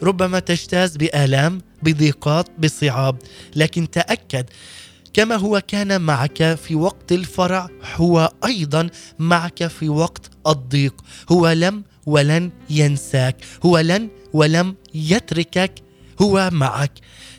ربما 0.03 0.39
تجتاز 0.39 0.97
بآلام 0.97 1.61
بضيقات 1.83 2.47
بصعاب 2.59 3.17
لكن 3.55 3.89
تأكد 3.89 4.45
كما 5.13 5.35
هو 5.35 5.61
كان 5.67 6.01
معك 6.01 6.55
في 6.55 6.75
وقت 6.75 7.11
الفرع 7.11 7.69
هو 7.95 8.31
أيضا 8.45 8.89
معك 9.19 9.67
في 9.67 9.89
وقت 9.89 10.29
الضيق. 10.47 11.01
هو 11.31 11.51
لم 11.51 11.83
ولن 12.05 12.51
ينساك 12.69 13.35
هو 13.65 13.77
لن 13.79 14.09
ولم 14.33 14.75
يتركك 14.93 15.73
هو 16.21 16.49
معك. 16.53 16.91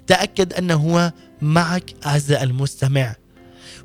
تأكد 0.06 0.52
أنه 0.52 1.12
معك 1.42 1.94
اعزائي 2.06 2.44
المستمع. 2.44 3.14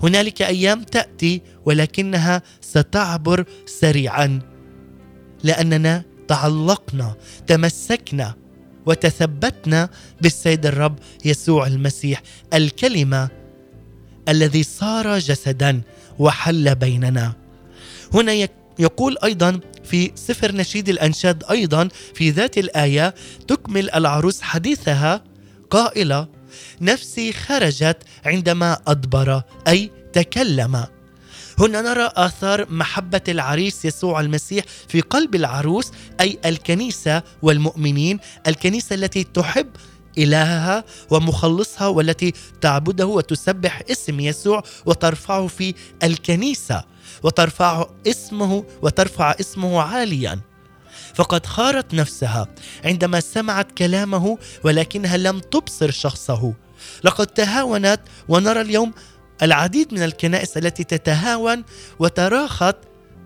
هنالك 0.04 0.42
أيام 0.42 0.84
تأتي 0.84 1.42
ولكنها 1.66 2.42
ستعبر 2.62 3.46
سريعا 3.66 4.40
لأننا 5.44 6.04
تعلقنا 6.28 7.16
تمسكنا 7.48 8.36
وتثبتنا 8.86 9.90
بالسيد 10.22 10.66
الرب 10.66 11.00
يسوع 11.26 11.68
المسيح 11.68 12.22
الكلمة 12.54 13.30
الذي 14.30 14.64
صار 14.64 15.20
جسدا 15.20 15.82
وحل 16.20 16.76
بيننا. 16.76 17.34
هنا 18.14 18.48
يقول 18.80 19.18
أيضا 19.24 19.60
في 19.84 20.12
سفر 20.16 20.56
نشيد 20.56 20.90
الأنشاد 20.90 21.44
أيضا 21.52 21.88
في 22.14 22.30
ذات 22.30 22.58
الآية 22.58 23.16
تكمل 23.48 23.92
العروس 23.92 24.42
حديثها 24.42 25.24
قائلة 25.70 26.28
نفسي 26.82 27.34
خرجت 27.34 27.98
عندما 28.26 28.78
أدبر 28.88 29.42
أي 29.68 29.92
تكلم. 30.14 30.86
هنا 31.60 31.82
نرى 31.82 32.10
آثار 32.16 32.72
محبة 32.72 33.22
العريس 33.28 33.86
يسوع 33.86 34.20
المسيح 34.22 34.66
في 34.88 35.02
قلب 35.02 35.36
العروس 35.36 35.92
أي 36.22 36.40
الكنيسة 36.46 37.24
والمؤمنين 37.42 38.20
الكنيسة 38.48 38.94
التي 38.94 39.24
تحب 39.24 39.68
إلهها 40.18 40.84
ومخلصها 41.10 41.88
والتي 41.88 42.34
تعبده 42.62 43.06
وتسبح 43.06 43.82
اسم 43.92 44.20
يسوع 44.20 44.64
وترفعه 44.86 45.48
في 45.48 45.74
الكنيسة 46.04 46.84
وترفع 47.24 47.86
اسمه 48.08 48.64
وترفع 48.82 49.36
اسمه 49.40 49.82
عاليا. 49.82 50.40
فقد 51.14 51.46
خارت 51.46 51.94
نفسها 51.94 52.48
عندما 52.86 53.20
سمعت 53.20 53.72
كلامه 53.72 54.38
ولكنها 54.64 55.18
لم 55.18 55.40
تبصر 55.40 55.92
شخصه. 55.92 56.54
لقد 57.04 57.28
تهاونت 57.28 58.00
ونرى 58.28 58.62
اليوم 58.62 58.94
العديد 59.42 59.94
من 59.94 60.04
الكنائس 60.04 60.58
التي 60.58 60.84
تتهاون 60.84 61.64
وتراخت 62.00 62.76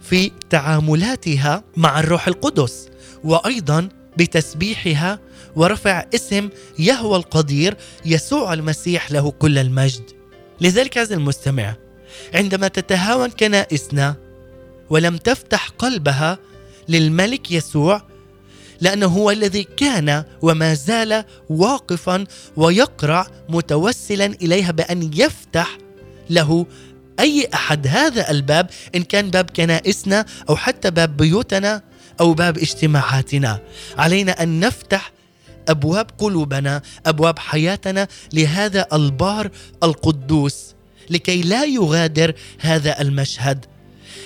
في 0.02 0.32
تعاملاتها 0.50 1.64
مع 1.78 2.00
الروح 2.00 2.28
القدس 2.28 2.90
وأيضا 3.24 3.90
بتسبيحها 4.18 5.20
ورفع 5.56 6.06
اسم 6.16 6.50
يهوى 6.80 7.18
القدير 7.18 7.78
يسوع 8.06 8.54
المسيح 8.54 9.12
له 9.12 9.32
كل 9.32 9.58
المجد. 9.58 10.04
لذلك 10.62 10.98
عز 10.98 11.12
المستمع 11.12 11.76
عندما 12.34 12.68
تتهاون 12.68 13.30
كنائسنا 13.30 14.16
ولم 14.90 15.18
تفتح 15.18 15.70
قلبها 15.70 16.38
للملك 16.90 17.52
يسوع 17.52 18.02
لأنه 18.82 19.08
هو 19.08 19.32
الذي 19.32 19.64
كان 19.64 20.24
وما 20.42 20.74
زال 20.74 21.24
واقفا 21.50 22.24
ويقرع 22.56 23.28
متوسلا 23.50 24.26
إليها 24.26 24.72
بأن 24.72 25.12
يفتح 25.14 25.78
له 26.30 26.66
أي 27.20 27.48
أحد 27.54 27.88
هذا 27.88 28.32
الباب 28.32 28.70
إن 28.96 29.04
كان 29.04 29.30
باب 29.30 29.50
كنائسنا 29.50 30.26
أو 30.50 30.56
حتى 30.56 30.92
باب 30.92 31.18
بيوتنا 31.18 31.82
أو 32.20 32.34
باب 32.34 32.58
اجتماعاتنا. 32.58 33.60
علينا 33.98 34.44
أن 34.44 34.60
نفتح 34.60 35.12
أبواب 35.68 36.08
قلوبنا 36.18 36.82
أبواب 37.06 37.40
حياتنا 37.40 38.08
لهذا 38.34 38.88
البار 38.94 39.52
القدوس 39.84 40.76
لكي 41.10 41.42
لا 41.42 41.64
يغادر 41.64 42.34
هذا 42.60 43.02
المشهد. 43.02 43.66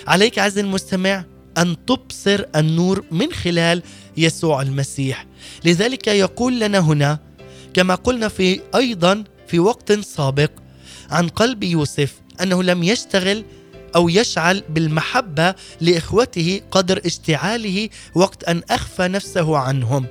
عليك 0.08 0.40
عز 0.40 0.58
المستمع 0.58 1.24
أن 1.60 1.86
تبصر 1.86 2.44
النور 2.56 3.06
من 3.12 3.32
خلال 3.34 3.84
يسوع 4.18 4.62
المسيح. 4.62 5.26
لذلك 5.66 6.08
يقول 6.08 6.60
لنا 6.60 6.80
هنا 6.80 7.20
كما 7.74 7.96
قلنا 7.96 8.28
في 8.28 8.62
أيضا 8.76 9.24
في 9.48 9.60
وقت 9.60 9.92
سابق 9.92 10.52
عن 11.10 11.28
قلب 11.28 11.64
يوسف 11.64 12.14
أنه 12.42 12.64
لم 12.64 12.84
يشتغل 12.84 13.46
أو 13.96 14.10
يشعل 14.10 14.64
بالمحبة 14.70 15.56
لإخوته 15.82 16.62
قدر 16.72 17.02
اشتعاله 17.06 17.90
وقت 18.16 18.44
أن 18.44 18.62
أخفى 18.70 19.08
نفسه 19.08 19.58
عنهم. 19.58 20.06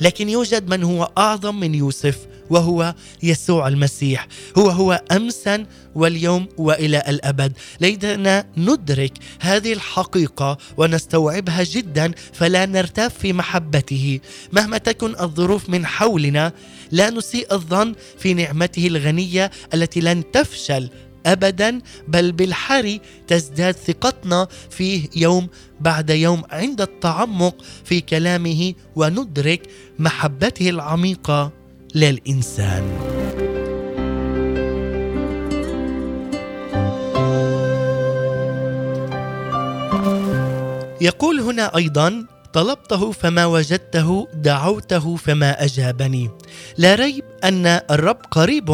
لكن 0.00 0.28
يوجد 0.28 0.68
من 0.68 0.82
هو 0.82 1.10
أعظم 1.18 1.60
من 1.60 1.74
يوسف 1.74 2.18
وهو 2.50 2.94
يسوع 3.22 3.68
المسيح. 3.68 4.26
هو 4.58 4.70
هو 4.70 5.02
امسا 5.12 5.66
واليوم 5.94 6.48
وإلى 6.58 7.02
الأبد. 7.08 7.52
ليتنا 7.80 8.46
ندرك 8.56 9.12
هذه 9.40 9.72
الحقيقة 9.72 10.58
ونستوعبها 10.76 11.62
جدا 11.64 12.12
فلا 12.32 12.66
نرتاب 12.66 13.10
في 13.10 13.32
محبته. 13.32 14.20
مهما 14.52 14.78
تكن 14.78 15.14
الظروف 15.20 15.70
من 15.70 15.86
حولنا 15.86 16.52
لا 16.90 17.10
نسيء 17.10 17.54
الظن 17.54 17.94
في 18.18 18.34
نعمته 18.34 18.86
الغنية 18.86 19.50
التي 19.74 20.00
لن 20.00 20.30
تفشل 20.32 20.90
ابدا 21.26 21.80
بل 22.08 22.32
بالحري 22.32 23.00
تزداد 23.26 23.74
ثقتنا 23.74 24.48
فيه 24.70 25.08
يوم 25.16 25.48
بعد 25.80 26.10
يوم 26.10 26.42
عند 26.50 26.80
التعمق 26.80 27.54
في 27.84 28.00
كلامه 28.00 28.74
وندرك 28.96 29.62
محبته 29.98 30.70
العميقة. 30.70 31.57
للإنسان. 31.94 32.84
يقول 41.00 41.40
هنا 41.40 41.76
أيضا 41.76 42.26
طلبته 42.52 43.12
فما 43.12 43.46
وجدته 43.46 44.28
دعوته 44.34 45.16
فما 45.16 45.64
أجابني. 45.64 46.30
لا 46.78 46.94
ريب 46.94 47.24
أن 47.44 47.66
الرب 47.66 48.18
قريب 48.30 48.70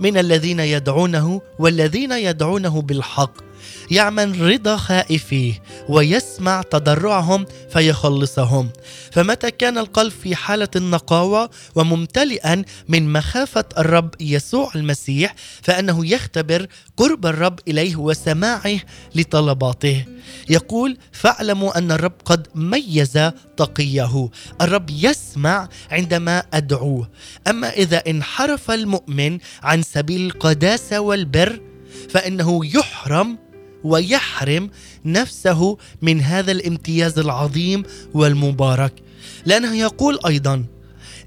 من 0.00 0.18
الذين 0.18 0.60
يدعونه 0.60 1.40
والذين 1.58 2.12
يدعونه 2.12 2.82
بالحق. 2.82 3.47
يعمل 3.90 4.40
رضا 4.40 4.76
خائفيه 4.76 5.62
ويسمع 5.88 6.62
تضرعهم 6.62 7.46
فيخلصهم. 7.70 8.70
فمتى 9.12 9.50
كان 9.50 9.78
القلب 9.78 10.12
في 10.12 10.36
حالة 10.36 10.68
النقاوة 10.76 11.50
وممتلئا 11.74 12.64
من 12.88 13.12
مخافة 13.12 13.64
الرب 13.78 14.14
يسوع 14.20 14.70
المسيح 14.74 15.34
فأنه 15.62 16.06
يختبر 16.06 16.66
قرب 16.96 17.26
الرب 17.26 17.60
إليه 17.68 17.96
وسماعه 17.96 18.80
لطلباته. 19.14 20.04
يقول 20.50 20.98
فاعلموا 21.12 21.78
أن 21.78 21.92
الرب 21.92 22.12
قد 22.24 22.46
ميز 22.54 23.18
تقيه 23.56 24.28
الرب 24.60 24.90
يسمع 24.90 25.68
عندما 25.90 26.42
أدعوه 26.54 27.08
أما 27.46 27.70
إذا 27.70 28.02
انحرف 28.06 28.70
المؤمن 28.70 29.38
عن 29.62 29.82
سبيل 29.82 30.26
القداسة 30.26 31.00
والبر 31.00 31.60
فإنه 32.10 32.60
يحرم 32.76 33.38
ويحرم 33.84 34.70
نفسه 35.04 35.78
من 36.02 36.20
هذا 36.20 36.52
الامتياز 36.52 37.18
العظيم 37.18 37.82
والمبارك. 38.14 38.92
لأنه 39.46 39.76
يقول 39.76 40.18
أيضا 40.26 40.64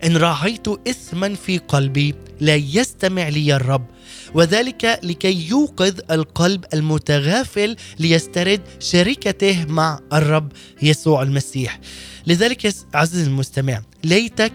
إن 0.04 0.18
راعيت 0.18 0.68
اثما 0.68 1.36
في 1.36 1.58
قلبي 1.58 2.16
لا 2.40 2.56
يستمع 2.56 3.28
لي 3.28 3.56
الرب 3.56 3.86
وذلك 4.34 5.00
لكي 5.04 5.48
يوقظ 5.50 5.94
القلب 6.12 6.66
المتغافل 6.74 7.76
ليسترد 8.00 8.62
شركته 8.80 9.66
مع 9.66 10.00
الرب 10.14 10.52
يسوع 10.82 11.22
المسيح. 11.22 11.80
لذلك 12.28 12.74
عزيزي 12.94 13.28
المستمع 13.28 13.82
ليتك 14.04 14.54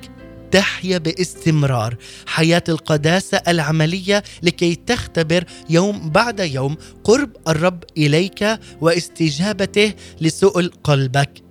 تحيا 0.51 0.99
باستمرار. 0.99 1.97
حياة 2.27 2.65
القداسة 2.69 3.41
العملية 3.49 4.23
لكي 4.43 4.75
تختبر 4.75 5.45
يوم 5.71 6.11
بعد 6.11 6.41
يوم. 6.41 6.77
قرب 7.05 7.31
الرب 7.49 7.85
إليك 7.97 8.59
واستجابته 8.81 9.93
لسؤل 10.21 10.71
قلبك. 10.85 11.47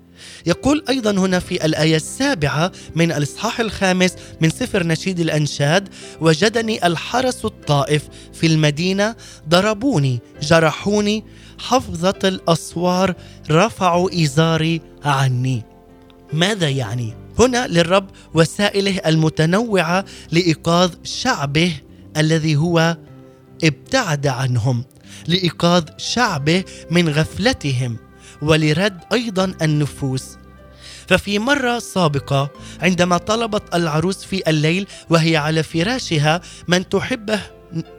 يقول 0.46 0.84
أيضا 0.90 1.12
هنا 1.12 1.40
في 1.40 1.66
الآية 1.66 1.96
السابعة 1.96 2.72
من 2.96 3.12
الإصحاح 3.12 3.60
الخامس 3.60 4.14
من 4.42 4.50
سفر 4.50 4.88
نشيد 4.88 5.20
الأنشاد 5.20 5.90
وجدني 6.22 6.88
الحرس 6.88 7.46
الطائف 7.46 8.04
في 8.34 8.48
المدينة 8.48 9.16
ضربوني 9.50 10.20
جرحوني 10.42 11.24
حفظة 11.60 12.20
الاسوار 12.24 13.16
رفعوا 13.52 14.24
إزاري 14.24 14.82
عني. 15.04 15.64
ماذا 16.34 16.70
يعني؟ 16.70 17.25
هنا 17.40 17.68
للرب 17.68 18.08
وسائله 18.34 19.02
المتنوعة 19.06 20.06
لإيقاظ 20.32 20.92
شعبه 21.04 21.74
الذي 22.18 22.56
هو 22.56 22.98
ابتعد 23.64 24.28
عنهم 24.28 24.84
لإيقاظ 25.28 25.84
شعبه 25.98 26.64
من 26.92 27.10
غفلتهم 27.10 27.98
ولرد 28.42 29.00
أيضا 29.14 29.54
النفوس. 29.62 30.38
ففي 31.08 31.40
مرة 31.40 31.80
سابقة 31.80 32.50
عندما 32.82 33.18
طلبت 33.18 33.76
العروس 33.76 34.24
في 34.24 34.50
الليل 34.50 34.88
وهي 35.10 35.38
على 35.38 35.64
فراشها 35.64 36.42
من 36.68 36.90
تحبه 36.90 37.40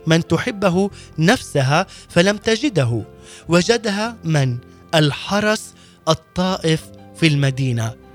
من 0.06 0.26
تحبه 0.26 0.90
نفسها 1.18 1.86
فلم 2.08 2.36
تجده 2.36 3.02
وجدها 3.48 4.16
من؟ 4.24 4.58
الحرس 4.94 5.74
الطائف 6.08 6.82
في 7.16 7.26
المدينة. 7.26 8.05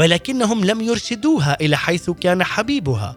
ولكنهم 0.00 0.64
لم 0.64 0.80
يرشدوها 0.80 1.56
إلى 1.60 1.76
حيث 1.76 2.10
كان 2.10 2.44
حبيبها. 2.44 3.16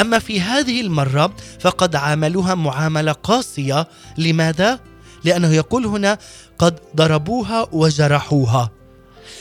أما 0.00 0.18
في 0.18 0.40
هذه 0.40 0.80
المرة 0.80 1.36
فقد 1.60 1.96
عاملوها 1.96 2.54
معاملة 2.54 3.12
قاسية. 3.12 3.88
لماذا؟ 4.18 4.80
لأنه 5.24 5.52
يقول 5.52 5.86
هنا 5.86 6.18
قد 6.58 6.78
ضربوها 6.96 7.68
وجرحوها. 7.72 8.70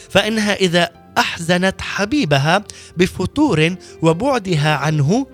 فإنها 0.10 0.54
إذا 0.54 0.90
أحزنت 1.18 1.82
حبيبها 1.82 2.64
بفتور 2.98 3.76
وبعدها 4.02 4.76
عنه 4.76 5.28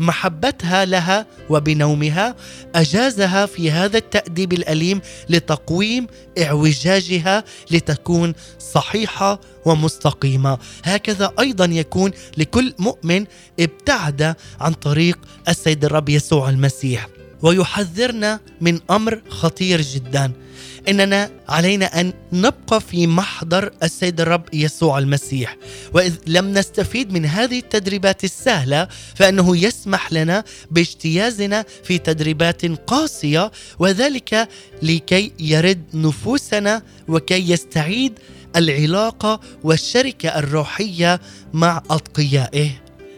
محبتها 0.00 0.84
لها 0.84 1.26
وبنومها 1.50 2.36
أجازها 2.74 3.46
في 3.46 3.70
هذا 3.70 3.98
التأديب 3.98 4.52
الأليم 4.52 5.00
لتقويم 5.28 6.06
إعوجاجها 6.38 7.44
لتكون 7.70 8.34
صحيحة 8.58 9.40
ومستقيمة. 9.64 10.58
هكذا 10.84 11.32
أيضا 11.40 11.64
يكون 11.64 12.10
لكل 12.36 12.74
مؤمن 12.78 13.24
ابتعد 13.60 14.34
عن 14.60 14.72
طريق 14.72 15.18
السيد 15.48 15.84
الرب 15.84 16.08
يسوع 16.08 16.48
المسيح 16.48 17.08
ويحذرنا 17.42 18.40
من 18.60 18.80
أمر 18.90 19.22
خطير 19.28 19.80
جدا. 19.80 20.32
إننا 20.88 21.30
علينا 21.48 22.00
أن 22.00 22.12
نبقى 22.32 22.80
في 22.80 23.06
محضر 23.06 23.70
السيد 23.82 24.20
الرب 24.20 24.44
يسوع 24.52 24.98
المسيح. 24.98 25.56
وإذ 25.94 26.14
لم 26.26 26.52
نستفيد 26.52 27.12
من 27.12 27.26
هذه 27.26 27.58
التدريبات 27.58 28.24
السهلة 28.24 28.88
فإنه 29.14 29.56
يسمح 29.56 30.12
لنا 30.12 30.44
باجتيازنا 30.70 31.64
في 31.84 31.98
تدريبات 31.98 32.66
قاسية 32.66 33.50
وذلك 33.78 34.48
لكي 34.82 35.32
يرد 35.38 35.82
نفوسنا 35.94 36.82
وكي 37.08 37.50
يستعيد 37.50 38.18
العلاقة 38.56 39.40
والشركة 39.64 40.28
الروحية 40.28 41.20
مع 41.52 41.82
أتقيائه. 41.90 42.70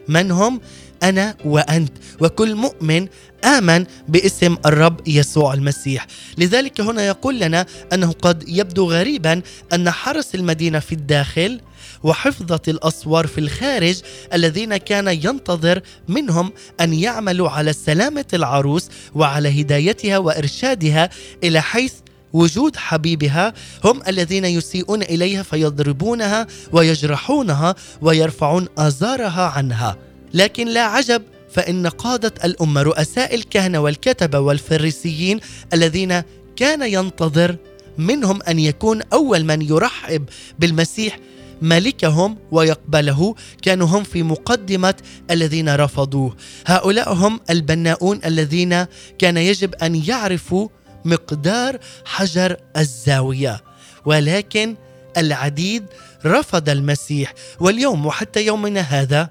من 0.08 0.30
هم؟ 0.30 0.60
أنا 1.02 1.36
وأنت. 1.44 1.92
وكل 2.20 2.54
مؤمن 2.54 3.08
آمن 3.44 3.84
باسم 4.08 4.56
الرب 4.66 5.08
يسوع 5.08 5.54
المسيح. 5.54 6.06
لذلك 6.38 6.80
هنا 6.80 7.06
يقول 7.06 7.40
لنا 7.40 7.66
أنه 7.92 8.12
قد 8.12 8.44
يبدو 8.48 8.92
غريبا 8.92 9.42
أن 9.72 9.90
حرس 9.90 10.34
المدينة 10.34 10.78
في 10.78 10.92
الداخل 10.92 11.60
وحفظة 12.02 12.60
الأسوار 12.68 13.26
في 13.26 13.38
الخارج 13.38 14.00
الذين 14.32 14.76
كان 14.76 15.08
ينتظر 15.08 15.80
منهم 16.08 16.52
أن 16.80 16.94
يعملوا 16.94 17.50
على 17.50 17.72
سلامة 17.72 18.24
العروس 18.34 18.88
وعلى 19.14 19.60
هدايتها 19.60 20.18
وإرشادها 20.18 21.10
إلى 21.44 21.62
حيث 21.62 21.92
وجود 22.32 22.76
حبيبها. 22.76 23.54
هم 23.84 24.02
الذين 24.08 24.44
يسيئون 24.44 25.02
إليها 25.02 25.42
فيضربونها 25.42 26.46
ويجرحونها 26.72 27.74
ويرفعون 28.02 28.68
آزارها 28.78 29.42
عنها. 29.42 29.96
لكن 30.34 30.68
لا 30.68 30.84
عجب 30.84 31.22
فإن 31.54 31.86
قادة 31.86 32.34
الأمة 32.44 32.82
رؤساء 32.82 33.34
الكهنة 33.34 33.78
والكتبة 33.78 34.38
والفريسيين 34.38 35.40
الذين 35.72 36.22
كان 36.56 36.82
ينتظر 36.82 37.56
منهم 37.98 38.42
أن 38.42 38.58
يكون 38.58 39.02
أول 39.12 39.44
من 39.44 39.62
يرحب 39.62 40.24
بالمسيح 40.58 41.18
ملكهم 41.62 42.38
ويقبله 42.50 43.34
كانوا 43.62 43.86
هم 43.86 44.02
في 44.04 44.22
مقدمة 44.22 44.94
الذين 45.30 45.74
رفضوه. 45.74 46.36
هؤلاء 46.66 47.12
هم 47.12 47.40
البناؤون 47.50 48.20
الذين 48.24 48.86
كان 49.18 49.36
يجب 49.36 49.74
أن 49.74 50.02
يعرفوا 50.06 50.68
مقدار 51.04 51.78
حجر 52.04 52.56
الزاوية. 52.76 53.64
ولكن 54.04 54.76
العديد 55.16 55.84
رفض 56.26 56.68
المسيح. 56.68 57.34
واليوم 57.60 58.06
وحتى 58.06 58.46
يومنا 58.46 58.80
هذا 58.80 59.30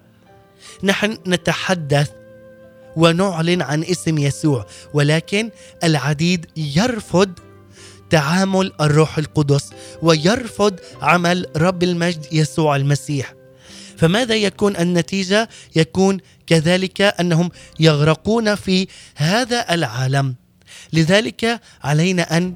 نحن 0.84 1.18
نتحدث 1.28 2.10
ونعلن 2.96 3.62
عن 3.62 3.84
اسم 3.84 4.18
يسوع 4.18 4.66
ولكن 4.94 5.50
العديد 5.84 6.46
يرفض 6.58 7.30
تعامل 8.10 8.72
الروح 8.82 9.18
القدس 9.18 9.70
ويرفض 10.02 10.80
عمل 11.02 11.46
رب 11.58 11.84
المجد 11.84 12.26
يسوع 12.32 12.76
المسيح. 12.76 13.34
فماذا 13.98 14.36
يكون 14.36 14.78
النتيجة؟ 14.78 15.50
يكون 15.76 16.18
كذلك 16.48 17.02
أنهم 17.02 17.50
يغرقون 17.80 18.56
في 18.56 18.88
هذا 19.16 19.74
العالم. 19.74 20.36
لذلك 20.94 21.62
علينا 21.84 22.38
أن 22.38 22.54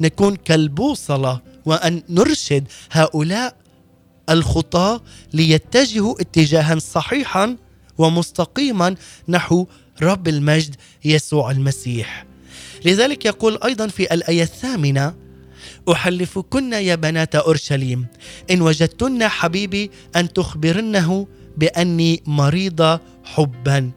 نكون 0.00 0.36
كالبوصلة 0.36 1.40
وأن 1.64 2.02
نرشد 2.08 2.64
هؤلاء 2.92 3.56
الخطاه 4.30 5.00
ليتجهوا 5.32 6.20
اتجاها 6.20 6.78
صحيحا 6.78 7.56
ومستقيما 7.98 8.94
نحو 9.28 9.66
رب 10.02 10.28
المجد 10.28 10.76
يسوع 11.04 11.50
المسيح. 11.50 12.26
لذلك 12.84 13.24
يقول 13.24 13.58
أيضا 13.64 13.88
في 13.88 14.14
الآية 14.14 14.42
الثامنة 14.42 15.14
احلفكن 15.92 16.72
يا 16.72 16.94
بنات 16.94 17.34
أورشليم 17.34 18.06
إن 18.50 18.62
وجدتن 18.62 19.28
حبيبي 19.28 19.90
أن 20.16 20.32
تخبرنه 20.32 21.26
بأني 21.56 22.22
مريضة 22.26 23.00
حبا. 23.24 23.90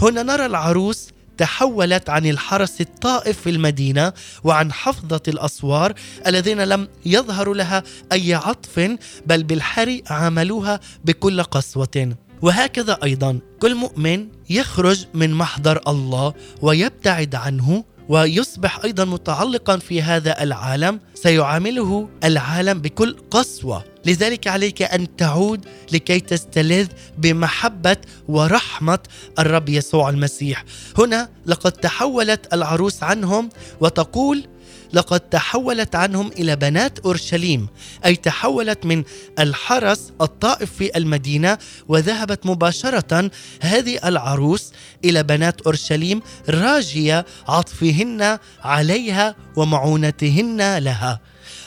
هنا 0.00 0.22
نرى 0.22 0.46
العروس 0.46 1.08
تحولت 1.42 2.10
عن 2.10 2.26
الحرس 2.26 2.80
الطائف 2.80 3.40
في 3.40 3.50
المدينة 3.50 4.12
وعن 4.44 4.72
حفظة 4.72 5.20
الأسوار 5.28 5.92
الذين 6.26 6.60
لم 6.60 6.88
يظهروا 7.06 7.54
لها 7.54 7.82
أي 8.12 8.34
عطف 8.34 8.96
بل 9.26 9.42
بالحري 9.42 10.02
عاملوها 10.10 10.80
بكل 11.04 11.42
قسوة. 11.42 12.16
وهكذا 12.42 12.98
أيضا 13.04 13.38
كل 13.60 13.74
مؤمن 13.74 14.28
يخرج 14.50 15.04
من 15.14 15.34
محضر 15.34 15.80
الله 15.88 16.34
ويبتعد 16.62 17.34
عنه 17.34 17.84
ويصبح 18.08 18.80
أيضا 18.84 19.04
متعلقا 19.04 19.76
في 19.76 20.02
هذا 20.02 20.42
العالم 20.42 21.00
سيعامله 21.14 22.08
العالم 22.24 22.80
بكل 22.80 23.16
قسوة. 23.30 23.91
لذلك 24.06 24.48
عليك 24.48 24.82
أن 24.82 25.16
تعود 25.16 25.64
لكي 25.92 26.20
تستلذ 26.20 26.86
بمحبة 27.18 27.96
ورحمة 28.28 28.98
الرب 29.38 29.68
يسوع 29.68 30.10
المسيح. 30.10 30.64
هنا 30.98 31.28
لقد 31.46 31.72
تحولت 31.72 32.54
العروس 32.54 33.02
عنهم 33.02 33.48
وتقول 33.80 34.46
لقد 34.92 35.20
تحولت 35.20 35.94
عنهم 35.94 36.30
إلى 36.38 36.56
بنات 36.56 36.98
أورشليم 36.98 37.68
أي 38.04 38.16
تحولت 38.16 38.86
من 38.86 39.04
الحرس 39.38 40.12
الطائف 40.20 40.72
في 40.72 40.96
المدينة 40.96 41.58
وذهبت 41.88 42.46
مباشرة 42.46 43.30
هذه 43.60 43.98
العروس 44.04 44.72
إلى 45.04 45.22
بنات 45.22 45.60
أورشليم 45.60 46.22
راجية 46.48 47.26
عطفهن 47.48 48.38
عليها 48.62 49.36
ومعونتهن 49.56 50.78
لها. 50.78 51.20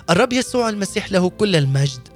الرب 0.10 0.34
يسوع 0.34 0.70
المسيح 0.70 1.12
له 1.12 1.30
كل 1.30 1.56
المجد 1.56 2.15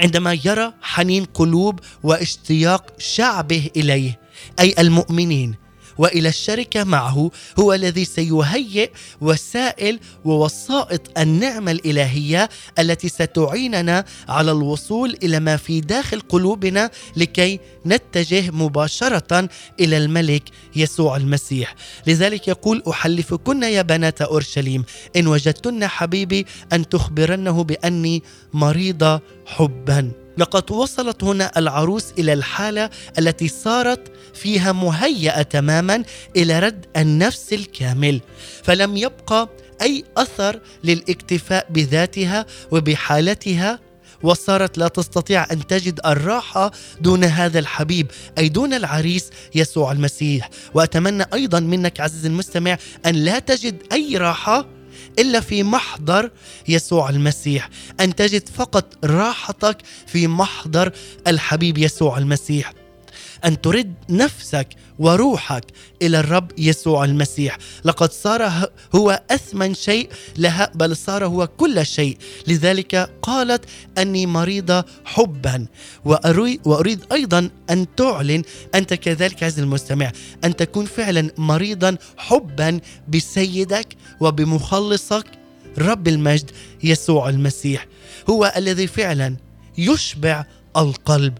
عندما 0.00 0.38
يرى 0.44 0.72
حنين 0.82 1.24
قلوب 1.24 1.80
واشتياق 2.02 2.92
شعبه 2.98 3.70
إليه 3.76 4.18
أي 4.60 4.74
المؤمنين 4.78 5.54
وإلى 6.00 6.28
الشركة 6.28 6.84
معه 6.84 7.30
هو 7.58 7.72
الذي 7.72 8.04
سيهيئ 8.04 8.90
وسائل 9.20 10.00
ووسائط 10.24 11.18
النعمة 11.18 11.70
الإلهية 11.70 12.48
التي 12.78 13.08
ستعيننا 13.08 14.04
على 14.28 14.50
الوصول 14.50 15.16
إلى 15.22 15.40
ما 15.40 15.56
في 15.56 15.80
داخل 15.80 16.20
قلوبنا 16.20 16.90
لكي 17.16 17.60
نتجه 17.86 18.50
مباشرة 18.50 19.48
إلى 19.80 19.96
الملك 19.96 20.42
يسوع 20.76 21.16
المسيح. 21.16 21.74
لذلك 22.06 22.48
يقول 22.48 22.82
أحلفكن 22.90 23.62
يا 23.62 23.82
بنات 23.82 24.22
أورشليم 24.22 24.84
إن 25.16 25.26
وجدتن 25.26 25.86
حبيبي 25.86 26.46
أن 26.72 26.88
تخبرنه 26.88 27.64
بأني 27.64 28.22
مريضة 28.52 29.20
حبا. 29.46 30.12
لقد 30.38 30.70
وصلت 30.72 31.24
هنا 31.24 31.58
العروس 31.58 32.04
إلى 32.18 32.32
الحالة 32.32 32.90
التي 33.18 33.48
صارت 33.48 34.12
فيها 34.42 34.72
مهيئه 34.72 35.42
تماما 35.42 36.02
إلى 36.36 36.58
رد 36.58 36.86
النفس 36.96 37.52
الكامل 37.52 38.20
فلم 38.62 38.96
يبقى 38.96 39.48
أي 39.82 40.04
أثر 40.16 40.60
للاكتفاء 40.84 41.66
بذاتها 41.70 42.46
وبحالتها 42.70 43.78
وصارت 44.22 44.78
لا 44.78 44.88
تستطيع 44.88 45.46
أن 45.52 45.66
تجد 45.66 46.00
الراحة 46.06 46.70
دون 47.00 47.24
هذا 47.24 47.58
الحبيب 47.58 48.06
أي 48.38 48.48
دون 48.48 48.74
العريس 48.74 49.30
يسوع 49.54 49.92
المسيح. 49.92 50.50
وأتمنى 50.74 51.24
أيضا 51.34 51.60
منك 51.60 52.00
عزيزي 52.00 52.28
المستمع 52.28 52.78
أن 53.06 53.14
لا 53.14 53.38
تجد 53.38 53.82
أي 53.92 54.16
راحة 54.16 54.66
إلا 55.18 55.40
في 55.40 55.62
محضر 55.62 56.30
يسوع 56.68 57.10
المسيح 57.10 57.68
أن 58.00 58.14
تجد 58.14 58.48
فقط 58.48 59.04
راحتك 59.04 59.76
في 60.06 60.28
محضر 60.28 60.92
الحبيب 61.26 61.78
يسوع 61.78 62.18
المسيح. 62.18 62.79
أن 63.44 63.60
ترد 63.60 63.94
نفسك 64.10 64.68
وروحك 64.98 65.64
إلى 66.02 66.20
الرب 66.20 66.52
يسوع 66.58 67.04
المسيح. 67.04 67.58
لقد 67.84 68.12
صار 68.12 68.68
هو 68.94 69.22
أثمن 69.30 69.74
شيء 69.74 70.10
لها 70.36 70.70
بل 70.74 70.96
صار 70.96 71.26
هو 71.26 71.46
كل 71.46 71.86
شيء. 71.86 72.18
لذلك 72.46 73.10
قالت 73.22 73.64
أني 73.98 74.26
مريضة 74.26 74.84
حبا. 75.04 75.66
واريد, 76.04 76.60
وأريد 76.64 77.04
أيضا 77.12 77.50
أن 77.70 77.86
تعلن 77.96 78.42
أنت 78.74 78.94
كذلك 78.94 79.42
عز 79.42 79.58
المستمع 79.58 80.12
أن 80.44 80.56
تكون 80.56 80.86
فعلا 80.86 81.30
مريضا 81.38 81.96
حبا 82.16 82.80
بسيدك 83.08 83.96
وبمخلصك 84.20 85.26
رب 85.78 86.08
المجد 86.08 86.50
يسوع 86.82 87.28
المسيح. 87.28 87.86
هو 88.30 88.52
الذي 88.56 88.86
فعلا 88.86 89.36
يشبع 89.78 90.44
القلب. 90.76 91.38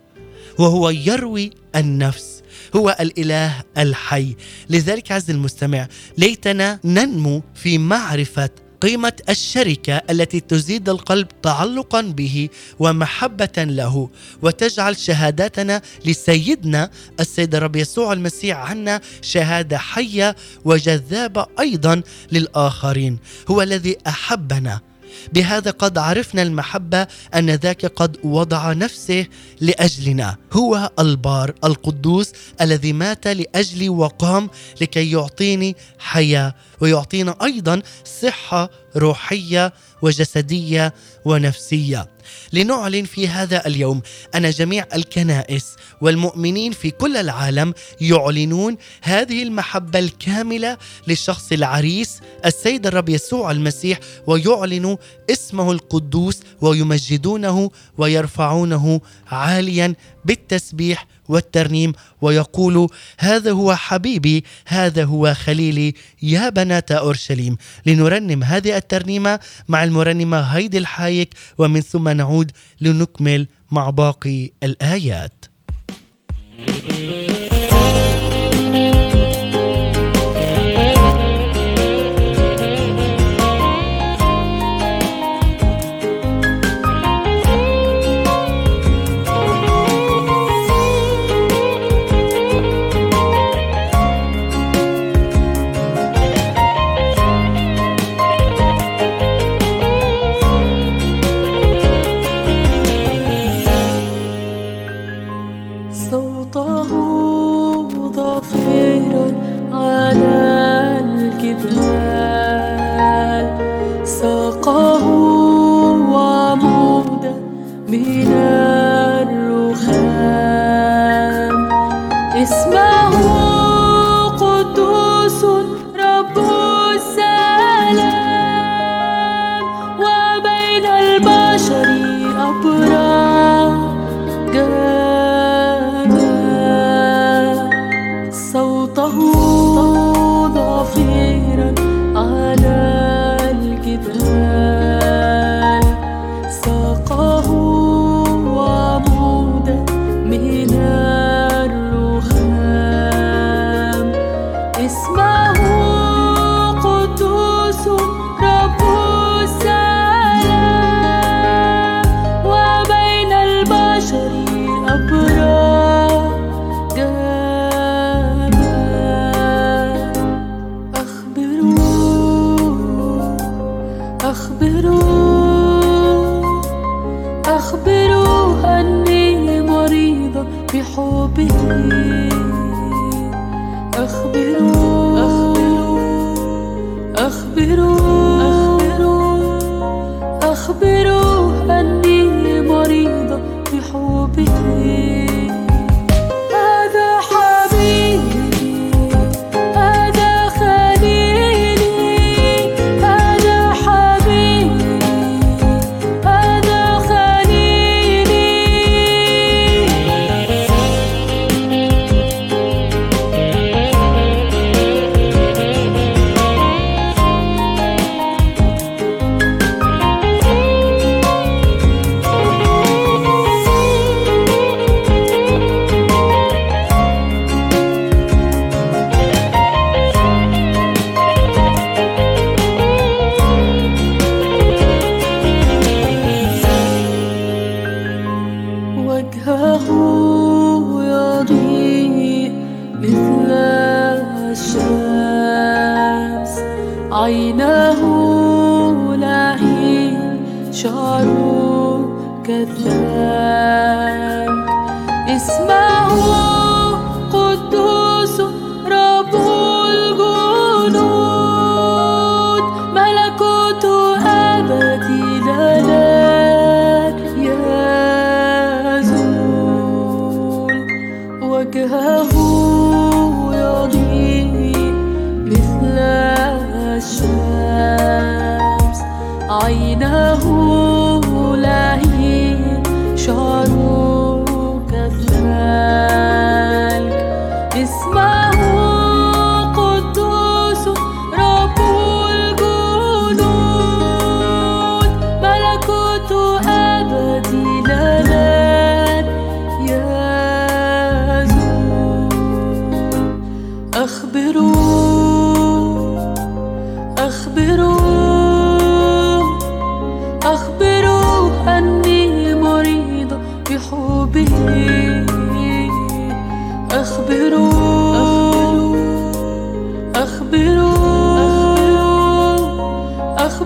وهو 0.61 0.91
يروي 0.91 1.51
النفس 1.77 2.43
هو 2.77 2.97
الإله 3.01 3.63
الحي. 3.79 4.37
لذلك 4.71 5.13
عز 5.13 5.31
المستمع 5.31 5.89
ليتنا 6.19 6.81
ننمو 6.85 7.43
في 7.55 7.79
معرفة 7.79 8.51
قيمة 8.81 9.13
الشركة 9.29 10.03
التي 10.11 10.41
تزيد 10.41 10.89
القلب 10.89 11.29
تعلقا 11.43 12.01
به 12.01 12.49
ومحبة 12.79 13.53
له 13.59 14.11
وتجعل 14.43 14.97
شهاداتنا 14.97 15.83
لسيدنا 16.05 16.91
السيد 17.21 17.55
الرب 17.55 17.77
يسوع 17.77 18.13
المسيح 18.13 18.57
عنا 18.57 19.01
شهادة 19.23 19.79
حية 19.79 20.37
وجذابة 20.65 21.47
أيضا 21.61 22.03
للآخرين. 22.33 23.19
هو 23.49 23.63
الذي 23.63 23.97
أحبنا 24.07 24.81
بهذا 25.33 25.71
قد 25.71 25.99
عرفنا 25.99 26.43
المحبة 26.43 27.07
أن 27.35 27.51
ذاك 27.51 27.87
قد 27.87 28.17
وضع 28.25 28.73
نفسه 28.73 29.27
لأجلنا. 29.61 30.37
هو 30.53 30.91
البار 30.99 31.55
القدوس 31.65 32.33
الذي 32.61 32.93
مات 32.93 33.29
لاجلي 33.29 33.89
وقام 33.89 34.51
لكي 34.81 35.11
يعطيني 35.11 35.77
حياة 35.99 36.55
ويعطينا 36.81 37.37
أيضا 37.43 37.83
صحة 38.23 38.71
روحية 38.97 39.73
وجسدية 40.03 40.95
ونفسية. 41.25 42.09
لنعلن 42.53 43.05
في 43.05 43.29
هذا 43.29 43.67
اليوم 43.67 44.03
أن 44.35 44.51
جميع 44.51 44.87
الكنائس 44.95 45.77
والمؤمنين 46.01 46.73
في 46.73 46.91
كل 46.91 47.17
العالم 47.17 47.75
يعلنون 48.01 48.77
هذه 49.03 49.43
المحبة 49.43 49.99
الكاملة 49.99 50.79
للشخص 51.07 51.53
العريس 51.53 52.21
السيد 52.47 52.87
الرب 52.87 53.09
يسوع 53.09 53.51
المسيح 53.51 53.99
ويعلن 54.27 54.97
اسمه 55.31 55.73
القدوس 55.73 56.41
ويمجدونه 56.61 57.71
ويرفعونه 57.99 59.01
عاليا 59.31 59.95
بالتسبيح 60.25 61.07
والترنيم. 61.29 61.93
ويقول 62.23 62.89
هذا 63.19 63.53
هو 63.53 63.75
حبيبي 63.75 64.45
هذا 64.67 65.05
هو 65.05 65.35
خليلي 65.35 65.95
يا 66.23 66.49
بنات 66.49 66.93
أورشليم. 66.93 67.57
لنرنم 67.87 68.45
هذه 68.45 68.77
الترنيمة 68.77 69.41
مع 69.69 69.85
المرنمة 69.85 70.41
هيدي 70.41 70.79
الحايك 70.79 71.35
ومن 71.59 71.81
ثم 71.81 72.09
نعود 72.21 72.53
لنكمل 72.81 73.49
مع 73.71 73.91
باقي 73.91 74.51
الآيات. 74.63 75.45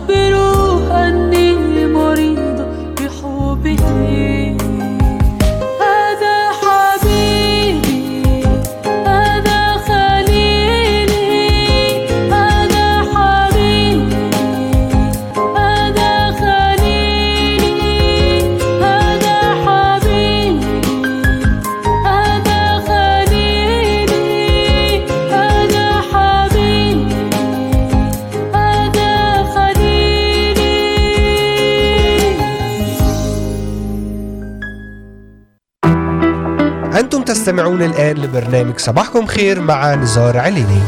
pero 0.06 0.43
لبرنامج 38.74 38.78
صباحكم 38.78 39.26
خير 39.26 39.60
مع 39.60 39.94
نزار 39.94 40.38
عليني. 40.38 40.82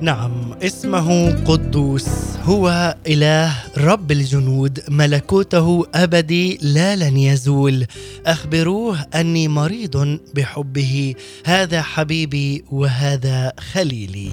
نعم 0.00 0.54
اسمه 0.62 1.30
قدوس. 1.44 2.08
هو 2.44 2.94
إله 3.06 3.52
رب 3.76 4.12
الجنود 4.12 4.80
ملكوته 4.88 5.86
أبدي 5.94 6.58
لا 6.62 6.96
لن 6.96 7.16
يزول. 7.16 7.86
أخبروه 8.26 8.98
أني 9.14 9.48
مريض 9.48 10.18
بحبه. 10.34 11.14
هذا 11.44 11.82
حبيبي 11.82 12.64
وهذا 12.70 13.52
خليلي. 13.72 14.30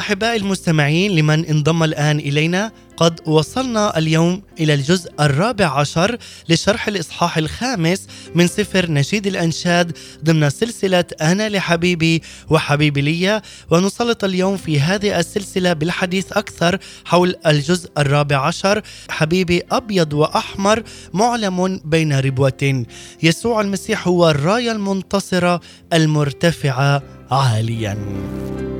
أحبائي 0.00 0.36
المستمعين 0.36 1.10
لمن 1.10 1.44
انضم 1.46 1.82
الآن 1.82 2.18
إلينا 2.18 2.72
قد 2.96 3.20
وصلنا 3.26 3.98
اليوم 3.98 4.42
إلى 4.60 4.74
الجزء 4.74 5.12
الرابع 5.20 5.66
عشر 5.80 6.16
لشرح 6.48 6.88
الإصحاح 6.88 7.36
الخامس 7.38 8.06
من 8.34 8.46
سفر 8.46 8.90
نشيد 8.90 9.26
الأنشاد 9.26 9.96
ضمن 10.24 10.50
سلسلة 10.50 11.04
أنا 11.20 11.48
لحبيبي 11.48 12.22
وحبيبي 12.48 13.00
لي 13.00 13.42
ونسلط 13.70 14.24
اليوم 14.24 14.56
في 14.56 14.80
هذه 14.80 15.20
السلسلة 15.20 15.72
بالحديث 15.72 16.32
أكثر 16.32 16.78
حول 17.04 17.34
الجزء 17.46 17.90
الرابع 17.98 18.46
عشر. 18.46 18.82
حبيبي 19.10 19.62
أبيض 19.72 20.12
وأحمر 20.12 20.82
معلم 21.14 21.80
بين 21.84 22.18
ربوة. 22.18 22.84
يسوع 23.22 23.60
المسيح 23.60 24.08
هو 24.08 24.30
الراية 24.30 24.72
المنتصرة 24.72 25.60
المرتفعة 25.92 27.02
عالياً. 27.30 28.79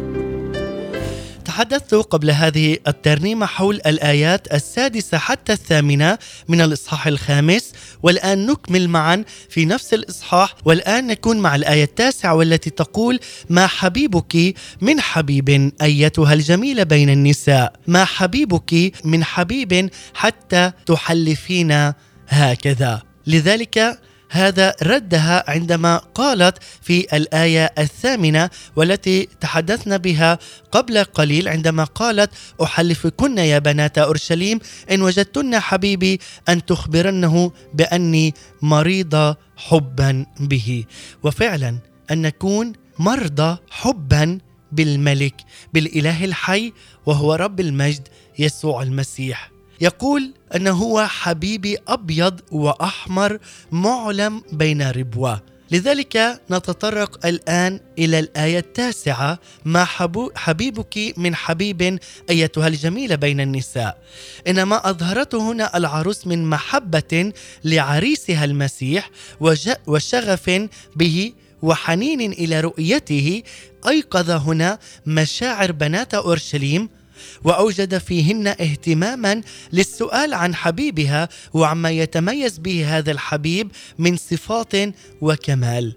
تحدثت 1.60 1.94
قبل 1.94 2.30
هذه 2.30 2.78
الترنيمة 2.88 3.46
حول 3.46 3.80
الآيات 3.86 4.54
السادسة 4.54 5.18
حتى 5.18 5.52
الثامنة 5.52 6.18
من 6.48 6.60
الإصحاح 6.60 7.06
الخامس 7.06 7.72
والآن 8.02 8.46
نكمل 8.46 8.88
معا 8.88 9.24
في 9.48 9.64
نفس 9.64 9.94
الإصحاح 9.94 10.54
والآن 10.64 11.06
نكون 11.06 11.38
مع 11.38 11.54
الآية 11.54 11.84
التاسعة 11.84 12.34
والتي 12.34 12.70
تقول 12.70 13.20
ما 13.48 13.66
حبيبك 13.66 14.54
من 14.80 15.00
حبيب 15.00 15.72
أيتها 15.82 16.32
الجميلة 16.32 16.82
بين 16.82 17.10
النساء؟ 17.10 17.72
ما 17.86 18.04
حبيبك 18.04 18.92
من 19.04 19.24
حبيب 19.24 19.90
حتى 20.14 20.72
تحلفين 20.86 21.92
هكذا؟ 22.28 23.02
لذلك 23.26 24.00
هذا 24.30 24.74
ردها 24.82 25.50
عندما 25.50 25.96
قالت 25.96 26.58
في 26.82 27.16
الآية 27.16 27.72
الثامنة 27.78 28.50
والتي 28.76 29.28
تحدثنا 29.40 29.96
بها 29.96 30.38
قبل 30.72 31.04
قليل 31.04 31.48
عندما 31.48 31.84
قالت 31.84 32.30
أحلفكن 32.62 33.38
يا 33.38 33.58
بنات 33.58 33.98
أورشليم 33.98 34.58
إن 34.90 35.02
وجدتن 35.02 35.58
حبيبي 35.58 36.20
أن 36.48 36.64
تخبرنه 36.66 37.52
بأني 37.74 38.34
مريضة 38.62 39.36
حبا 39.56 40.26
به. 40.40 40.84
وفعلا 41.22 41.78
أن 42.10 42.22
نكون 42.22 42.72
مرضى 42.98 43.56
حبا 43.70 44.38
بالملك 44.72 45.34
بالإله 45.74 46.24
الحي 46.24 46.72
وهو 47.06 47.34
رب 47.34 47.60
المجد 47.60 48.08
يسوع 48.38 48.82
المسيح. 48.82 49.50
يقول 49.80 50.34
أنه 50.56 50.70
هو 50.70 51.06
حبيبي 51.06 51.78
أبيض 51.88 52.40
وأحمر 52.52 53.38
معلم 53.72 54.42
بين 54.52 54.90
ربوة. 54.90 55.42
لذلك 55.70 56.40
نتطرق 56.50 57.26
الآن 57.26 57.80
إلى 57.98 58.18
الآية 58.18 58.58
التاسعة 58.58 59.38
ما 59.64 59.84
حبيبك 60.34 61.14
من 61.16 61.34
حبيب 61.34 61.98
أيتها 62.30 62.68
الجميلة 62.68 63.14
بين 63.14 63.40
النساء. 63.40 63.98
إنما 64.48 64.90
أظهرته 64.90 65.52
هنا 65.52 65.76
العروس 65.76 66.26
من 66.26 66.44
محبة 66.44 67.32
لعريسها 67.64 68.44
المسيح 68.44 69.10
وشغف 69.86 70.50
به 70.96 71.32
وحنين 71.62 72.32
إلى 72.32 72.60
رؤيته. 72.60 73.42
أيقظ 73.88 74.30
هنا 74.30 74.78
مشاعر 75.06 75.72
بنات 75.72 76.14
أورشليم 76.14 76.88
وأوجد 77.44 77.98
فيهن 77.98 78.46
اهتماما 78.46 79.42
للسؤال 79.72 80.34
عن 80.34 80.54
حبيبها 80.54 81.28
وعما 81.52 81.90
يتميز 81.90 82.58
به 82.58 82.98
هذا 82.98 83.10
الحبيب 83.10 83.70
من 83.98 84.16
صفات 84.16 84.74
وكمال. 85.20 85.94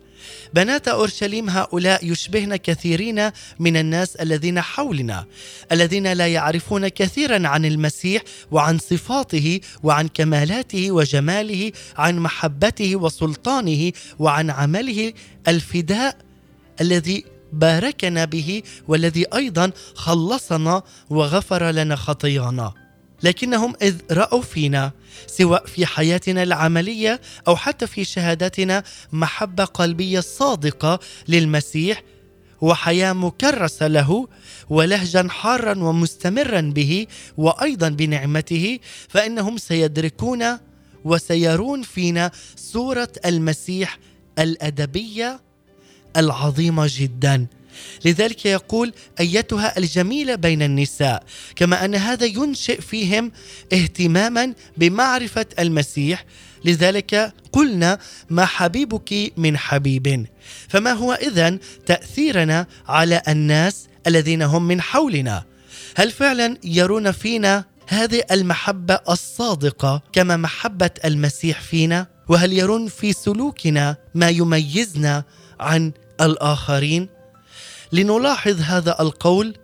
بنات 0.53 0.87
أورشليم 0.87 1.49
هؤلاء 1.49 2.11
يشبهن 2.11 2.55
كثيرين 2.55 3.31
من 3.59 3.77
الناس 3.77 4.15
الذين 4.15 4.61
حولنا 4.61 5.25
الذين 5.71 6.13
لا 6.13 6.27
يعرفون 6.27 6.87
كثيرا 6.87 7.47
عن 7.47 7.65
المسيح 7.65 8.21
وعن 8.51 8.77
صفاته 8.77 9.59
وعن 9.83 10.07
كمالاته 10.07 10.91
وجماله 10.91 11.71
عن 11.97 12.19
محبته 12.19 12.95
وسلطانه 12.95 13.91
وعن 14.19 14.49
عمله 14.49 15.13
الفداء 15.47 16.17
الذي 16.81 17.25
باركنا 17.53 18.25
به 18.25 18.61
والذي 18.87 19.25
أيضا 19.33 19.71
خلصنا 19.95 20.83
وغفر 21.09 21.71
لنا 21.71 21.95
خطايانا 21.95 22.73
لكنهم 23.23 23.73
إذ 23.81 23.95
رأوا 24.11 24.41
فينا 24.41 24.91
سواء 25.27 25.65
في 25.65 25.85
حياتنا 25.85 26.43
العملية 26.43 27.21
أو 27.47 27.55
حتى 27.55 27.87
في 27.87 28.03
شهادتنا 28.05 28.83
محبة 29.11 29.63
قلبية 29.65 30.19
صادقة 30.19 30.99
للمسيح 31.27 32.03
وحياة 32.61 33.13
مكرسة 33.13 33.87
له 33.87 34.27
ولهجا 34.69 35.27
حارا 35.29 35.79
ومستمرا 35.79 36.61
به 36.61 37.07
وأيضا 37.37 37.89
بنعمته 37.89 38.79
فإنهم 39.09 39.57
سيدركون 39.57 40.45
وسيرون 41.05 41.81
فينا 41.81 42.31
صورة 42.55 43.11
المسيح 43.25 43.99
الأدبية 44.39 45.39
العظيمة 46.17 46.89
جدا. 46.89 47.47
لذلك 48.05 48.45
يقول 48.45 48.93
أيتها 49.19 49.77
الجميله 49.77 50.35
بين 50.35 50.61
النساء 50.61 51.23
كما 51.55 51.85
أن 51.85 51.95
هذا 51.95 52.25
ينشئ 52.25 52.81
فيهم 52.81 53.31
اهتماما 53.73 54.53
بمعرفة 54.77 55.45
المسيح. 55.59 56.25
لذلك 56.65 57.33
قلنا 57.51 57.99
ما 58.29 58.45
حبيبك 58.45 59.33
من 59.37 59.57
حبيب. 59.57 60.25
فما 60.67 60.91
هو 60.91 61.13
إذن 61.13 61.59
تأثيرنا 61.85 62.67
على 62.87 63.21
الناس 63.27 63.87
الذين 64.07 64.41
هم 64.41 64.67
من 64.67 64.81
حولنا؟ 64.81 65.43
هل 65.95 66.11
فعلا 66.11 66.57
يرون 66.63 67.11
فينا 67.11 67.65
هذه 67.87 68.23
المحبة 68.31 68.99
الصادقة 69.09 70.01
كما 70.13 70.37
محبة 70.37 70.91
المسيح 71.05 71.61
فينا؟ 71.61 72.07
وهل 72.29 72.53
يرون 72.53 72.87
في 72.87 73.13
سلوكنا 73.13 73.97
ما 74.15 74.29
يميزنا 74.29 75.23
عن 75.59 75.91
الآخرين 76.21 77.09
لنلاحظ 77.91 78.61
هذا 78.61 78.95
القول 78.99 79.57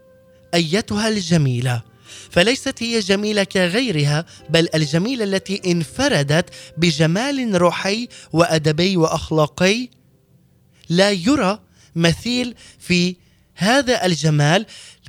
أيتها 0.54 1.08
الجميلة. 1.10 1.82
فليست 2.30 2.84
هي 2.84 3.00
جميلة 3.00 3.44
كغيرها 3.44 4.26
بل 4.50 4.68
الجميلة 4.76 5.24
التي 5.24 5.62
انفردت 5.72 6.50
بجمال 6.78 7.62
روحي 7.62 8.08
وأدبي 8.34 8.98
وأخلاقي. 8.98 9.90
لا 10.90 11.12
يرى 11.12 11.60
مثيل 11.96 12.56
في 12.80 13.16
هذا 13.56 14.06
الجمال 14.06 14.66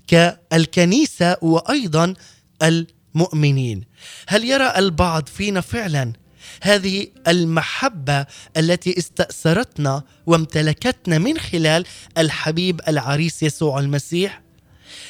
كالكنيسة 0.07 1.37
وأيضا 1.43 2.15
المؤمنين. 2.63 3.85
هل 4.29 4.45
يرى 4.45 4.73
البعض 4.77 5.29
فينا 5.29 5.61
فعلا 5.61 6.13
هذه 6.61 7.07
المحبة 7.29 8.27
التي 8.57 8.99
استأثرتنا 8.99 10.03
وامتلكتنا 10.27 11.19
من 11.19 11.39
خلال 11.39 11.85
الحبيب 12.19 12.81
العريس 12.89 13.43
يسوع 13.43 13.81
المسيح. 13.81 14.43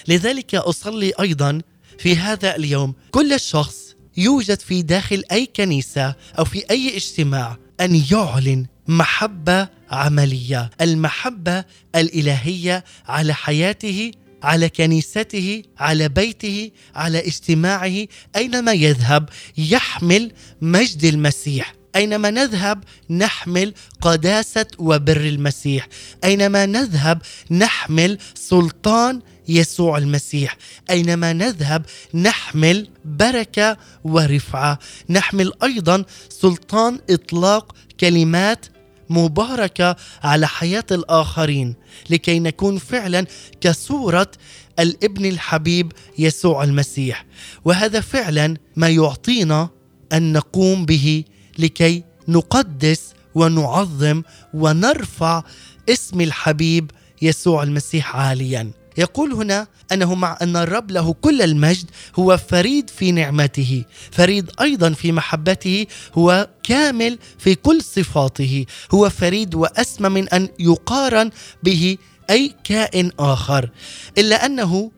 لذلك 0.08 0.54
أصلي 0.54 1.12
أيضا 1.20 1.60
في 1.98 2.16
هذا 2.16 2.56
اليوم. 2.56 2.94
كل 3.10 3.40
شخص 3.40 3.90
يوجد 4.16 4.60
في 4.60 4.82
داخل 4.82 5.24
أي 5.32 5.46
كنيسة 5.46 6.14
أو 6.38 6.44
في 6.44 6.70
أي 6.70 6.96
اجتماع 6.96 7.56
أن 7.80 8.02
يعلن 8.10 8.66
محبة 8.88 9.68
عملية 9.90 10.70
المحبة 10.80 11.64
الإلهية 11.94 12.84
على 13.08 13.34
حياته 13.34 14.12
على 14.42 14.68
كنيسته 14.68 15.62
على 15.78 16.08
بيته 16.08 16.70
على 16.94 17.18
اجتماعه 17.18 18.06
أينما 18.36 18.72
يذهب 18.72 19.28
يحمل 19.58 20.32
مجد 20.60 21.04
المسيح. 21.04 21.74
أينما 21.96 22.30
نذهب 22.30 22.84
نحمل 23.10 23.74
قداسة 24.00 24.66
وبر 24.78 25.20
المسيح. 25.20 25.88
أينما 26.24 26.66
نذهب 26.66 27.22
نحمل 27.50 28.18
سلطان 28.34 29.20
يسوع 29.48 29.98
المسيح. 29.98 30.56
أينما 30.90 31.32
نذهب 31.32 31.86
نحمل 32.14 32.88
بركة 33.04 33.76
ورفعة. 34.04 34.78
نحمل 35.08 35.52
أيضا 35.62 36.04
سلطان 36.28 36.98
إطلاق 37.10 37.74
كلمات 38.00 38.66
مباركة 39.10 39.96
على 40.22 40.48
حياة 40.48 40.84
الآخرين 40.90 41.74
لكي 42.10 42.38
نكون 42.38 42.78
فعلا 42.78 43.26
كصورة 43.60 44.30
الابن 44.78 45.24
الحبيب 45.26 45.92
يسوع 46.18 46.64
المسيح. 46.64 47.26
وهذا 47.64 48.00
فعلا 48.00 48.56
ما 48.76 48.88
يعطينا 48.88 49.68
أن 50.12 50.32
نقوم 50.32 50.86
به 50.86 51.24
لكي 51.58 52.04
نقدس 52.28 53.12
ونعظم 53.34 54.22
ونرفع 54.54 55.42
اسم 55.88 56.20
الحبيب 56.20 56.90
يسوع 57.22 57.62
المسيح 57.62 58.16
عاليا. 58.16 58.70
يقول 58.98 59.32
هنا 59.32 59.66
أنه 59.92 60.14
مع 60.14 60.38
أن 60.42 60.56
الرب 60.56 60.90
له 60.90 61.12
كل 61.12 61.42
المجد 61.42 61.90
هو 62.18 62.36
فريد 62.36 62.90
في 62.90 63.12
نعمته 63.12 63.84
فريد 64.12 64.50
أيضا 64.60 64.90
في 64.92 65.12
محبته 65.12 65.86
هو 66.14 66.48
كامل 66.62 67.18
في 67.38 67.54
كل 67.54 67.82
صفاته 67.82 68.66
هو 68.94 69.10
فريد 69.10 69.54
وأسمى 69.54 70.08
من 70.08 70.28
أن 70.28 70.48
يقارن 70.58 71.30
به 71.62 71.96
أي 72.30 72.54
كائن 72.64 73.10
آخر 73.18 73.70
إلا 74.18 74.46
أنه 74.46 74.90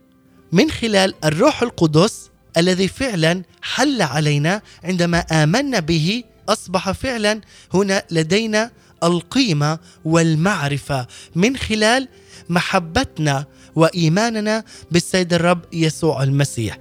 من 0.52 0.70
خلال 0.70 1.14
الروح 1.24 1.62
القدس 1.62 2.30
الذي 2.56 2.88
فعلا 2.88 3.42
حل 3.62 4.02
علينا 4.02 4.62
عندما 4.84 5.18
آمنا 5.18 5.80
به 5.80 6.24
أصبح 6.48 6.90
فعلا 6.90 7.40
هنا 7.74 8.02
لدينا 8.10 8.70
القيمة 9.04 9.78
والمعرفة 10.04 11.06
من 11.34 11.56
خلال 11.56 12.08
محبتنا 12.48 13.46
وإيماننا 13.76 14.64
بالسيد 14.90 15.34
الرب 15.34 15.60
يسوع 15.72 16.22
المسيح. 16.22 16.78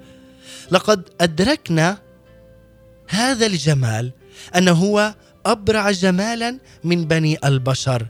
لقد 0.71 1.09
أدركنا 1.21 1.97
هذا 3.07 3.45
الجمال 3.45 4.11
انه 4.55 4.71
هو 4.71 5.15
أبرع 5.45 5.91
جمالا 5.91 6.59
من 6.83 7.05
بني 7.05 7.37
البشر. 7.45 8.07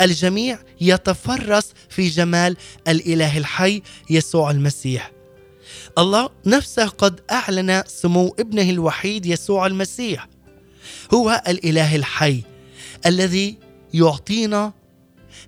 الجميع 0.00 0.58
يتفرس 0.80 1.72
في 1.88 2.08
جمال 2.08 2.56
الإله 2.88 3.38
الحي 3.38 3.82
يسوع 4.10 4.50
المسيح. 4.50 5.12
الله 5.98 6.30
نفسه 6.46 6.86
قد 6.86 7.20
أعلن 7.30 7.82
سمو 7.86 8.36
ابنه 8.38 8.70
الوحيد 8.70 9.26
يسوع 9.26 9.66
المسيح. 9.66 10.28
هو 11.14 11.42
الإله 11.48 11.96
الحي 11.96 12.42
الذي 13.06 13.58
يعطينا 13.94 14.72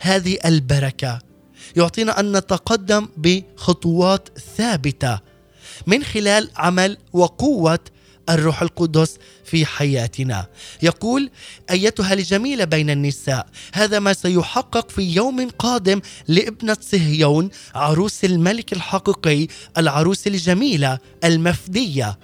هذه 0.01 0.39
البركة. 0.45 1.28
يعطينا 1.79 2.21
أن 2.21 2.37
نتقدم 2.37 3.09
بخطوات 3.17 4.29
ثابتة 4.57 5.21
من 5.87 6.05
خلال 6.05 6.51
عمل 6.57 6.99
وقوة 7.13 7.79
الروح 8.29 8.63
القدس 8.63 9.17
في 9.45 9.67
حياتنا. 9.67 10.47
يقول 10.83 11.31
أيتها 11.71 12.13
الجميلة 12.15 12.65
بين 12.65 12.91
النساء 12.91 13.47
هذا 13.75 13.99
ما 13.99 14.13
سيحقق 14.13 14.91
في 14.91 15.03
يوم 15.03 15.49
قادم 15.51 16.01
لابنة 16.29 16.77
صهيون 16.81 17.51
عروس 17.75 18.25
الملك 18.25 18.73
الحقيقي 18.73 19.47
العروس 19.79 20.27
الجميلة 20.27 20.99
المفدية. 21.25 22.19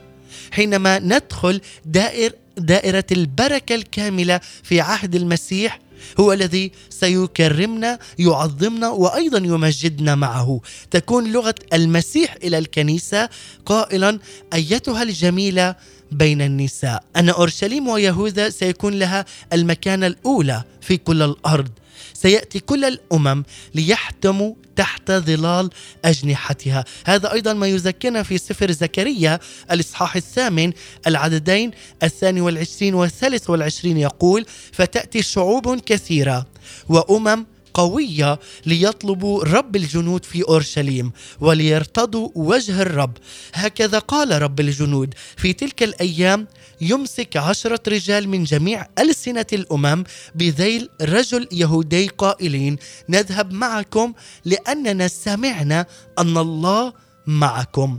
حينما 0.51 0.99
ندخل 0.99 1.61
دائر 1.85 2.33
دائرة 2.57 3.05
البركة 3.13 3.75
الكاملة 3.75 4.41
في 4.63 4.81
عهد 4.81 5.15
المسيح 5.15 5.81
هو 6.21 6.33
الذي 6.33 6.73
سيكرمنا 6.91 7.99
يعظمنا 8.19 8.89
وأيضا 8.89 9.39
يمجدنا 9.39 10.15
معه. 10.15 10.61
تكون 10.91 11.33
لغة 11.33 11.55
المسيح 11.73 12.37
إلى 12.43 12.59
الكنيسة 12.59 13.29
قائلا 13.67 14.19
أيتها 14.55 15.03
الجميلة 15.03 15.77
بين 16.13 16.43
النساء. 16.43 17.05
أن 17.17 17.29
أورشليم 17.29 17.89
ويهوذا 17.89 18.51
سيكون 18.51 18.99
لها 18.99 19.25
المكانة 19.53 20.07
الأولى 20.07 20.63
في 20.81 20.97
كل 20.97 21.23
الأرض. 21.23 21.69
سيأتي 22.15 22.61
كل 22.61 22.85
الأمم 22.85 23.45
ليحتموا 23.75 24.55
تحت 24.77 25.11
ظلال 25.11 25.71
أجنحتها. 26.05 26.85
هذا 27.07 27.33
أيضا 27.33 27.53
ما 27.53 27.67
يذكرنا 27.67 28.23
في 28.23 28.39
سفر 28.39 28.71
زكريا 28.71 29.39
الإصحاح 29.71 30.17
الثامن 30.17 30.73
العددين 31.07 31.71
الثاني 32.03 32.41
والعشرين 32.41 32.95
والثالث 32.95 33.51
والعشرين 33.51 33.97
يقول 33.99 34.47
فتأتي 34.73 35.23
شعوب 35.23 35.81
كثيرة 35.81 36.47
وأمم 36.89 37.47
قوية 37.75 38.39
ليطلبوا 38.67 39.45
رب 39.45 39.77
الجنود 39.77 40.25
في 40.25 40.43
أورشليم 40.43 41.13
وليرتضوا 41.41 42.29
وجه 42.35 42.83
الرب. 42.83 43.17
هكذا 43.55 43.99
قال 43.99 44.43
رب 44.43 44.61
الجنود 44.61 45.15
في 45.37 45.53
تلك 45.53 45.83
الأيام 45.83 46.47
يمسك 46.85 47.37
عشرة 47.37 47.81
رجال 47.89 48.29
من 48.29 48.45
جميع 48.45 48.87
ألسنة 48.99 49.47
الأمم 49.53 50.05
بذيل 50.35 50.89
رجل 51.03 51.49
يهودي 51.53 52.07
قائلين 52.07 52.77
نذهب 53.09 53.53
معكم 53.53 54.13
لأننا 54.45 55.09
سمعنا 55.09 55.87
أن 56.19 56.39
الله 56.39 56.93
معكم. 57.27 57.99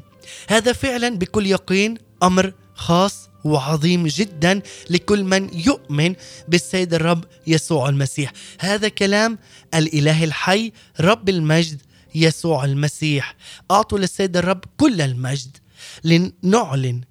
هذا 0.49 0.73
فعلا 0.73 1.09
بكل 1.09 1.45
يقين 1.45 1.97
أمر 2.23 2.53
خاص 2.73 3.29
وعظيم 3.43 4.07
جدا 4.07 4.61
لكل 4.89 5.23
من 5.23 5.49
يؤمن 5.53 6.15
بالسيد 6.47 6.93
الرب 6.93 7.23
يسوع 7.47 7.89
المسيح. 7.89 8.31
هذا 8.59 8.87
كلام 8.87 9.37
الإله 9.73 10.23
الحي 10.23 10.71
رب 10.99 11.29
المجد 11.29 11.81
يسوع 12.15 12.65
المسيح. 12.65 13.35
أعطوا 13.71 13.99
للسيد 13.99 14.37
الرب 14.37 14.63
كل 14.77 15.01
المجد 15.01 15.57
لنعلن 16.03 17.01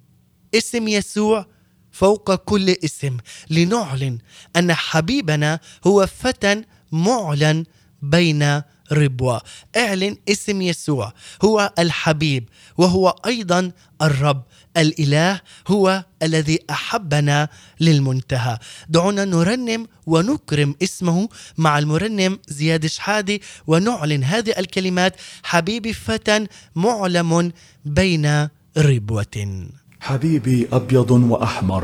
اسم 0.55 0.87
يسوع 0.87 1.54
فوق 1.95 2.35
كل 2.35 2.69
اسم 2.69 3.17
لنعلن 3.49 4.17
أن 4.55 4.73
حبيبنا 4.73 5.59
هو 5.87 6.07
فتى 6.07 6.63
معلن 6.91 7.65
بين 8.01 8.61
ربوة. 8.91 9.41
اعلن 9.77 10.17
اسم 10.29 10.61
يسوع 10.61 11.13
هو 11.43 11.73
الحبيب 11.79 12.49
وهو 12.77 13.09
أيضا 13.25 13.71
الرب 14.01 14.43
الإله 14.77 15.41
هو 15.67 16.05
الذي 16.23 16.59
أحبنا 16.69 17.49
للمنتهى. 17.79 18.57
دعونا 18.89 19.25
نرنم 19.25 19.87
ونكرم 20.05 20.75
اسمه 20.83 21.29
مع 21.57 21.79
المرنم 21.79 22.39
زياد 22.47 22.85
شحادي 22.85 23.41
ونعلن 23.67 24.23
هذه 24.23 24.53
الكلمات 24.57 25.15
حبيبي 25.43 25.93
فتى 25.93 26.47
معلم 26.75 27.51
بين 27.85 28.49
ربوة. 28.77 29.67
حبيبي 30.05 30.67
أبيض 30.73 31.11
وأحمر 31.11 31.83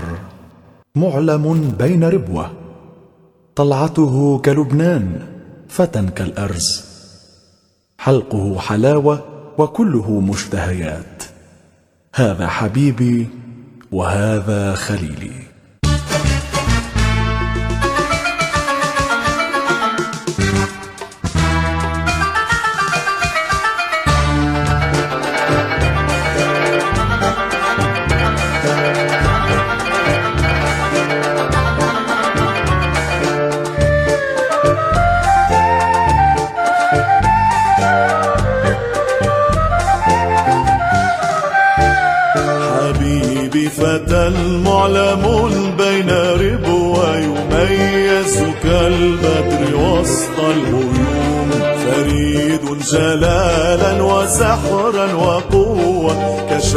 معلم 0.95 1.76
بين 1.80 2.03
ربوة 2.03 2.51
طلعته 3.55 4.39
كلبنان 4.45 5.28
فتى 5.69 6.05
كالأرز. 6.15 6.86
حلقه 7.97 8.59
حلاوة 8.59 9.26
وكله 9.57 10.19
مشتهيات. 10.19 11.24
هذا 12.15 12.47
حبيبي 12.47 13.28
وهذا 13.91 14.76
خليلي. 14.76 15.50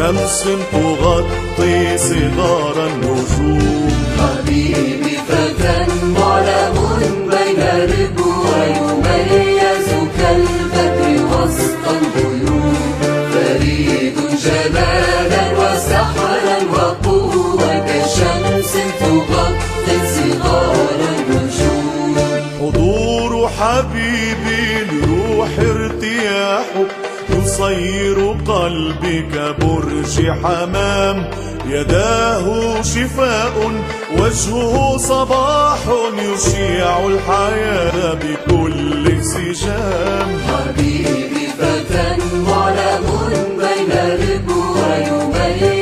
كشمس 0.04 0.44
تغطي 0.72 1.98
صغار 1.98 2.86
النجوم 2.86 3.13
قلبي 28.94 29.22
كبرج 29.22 30.30
حمام. 30.42 31.30
يداه 31.66 32.82
شفاء 32.82 33.52
وجهه 34.18 34.96
صباح. 34.96 35.78
يشيع 36.18 37.06
الحياة 37.06 38.14
بكل 38.14 39.06
انسجام 39.10 40.28
حبيبي 40.48 41.46
فتى 41.58 42.16
معلم 42.46 43.06
بين 43.58 43.92
ربوة 44.22 44.96
يميز 44.96 45.73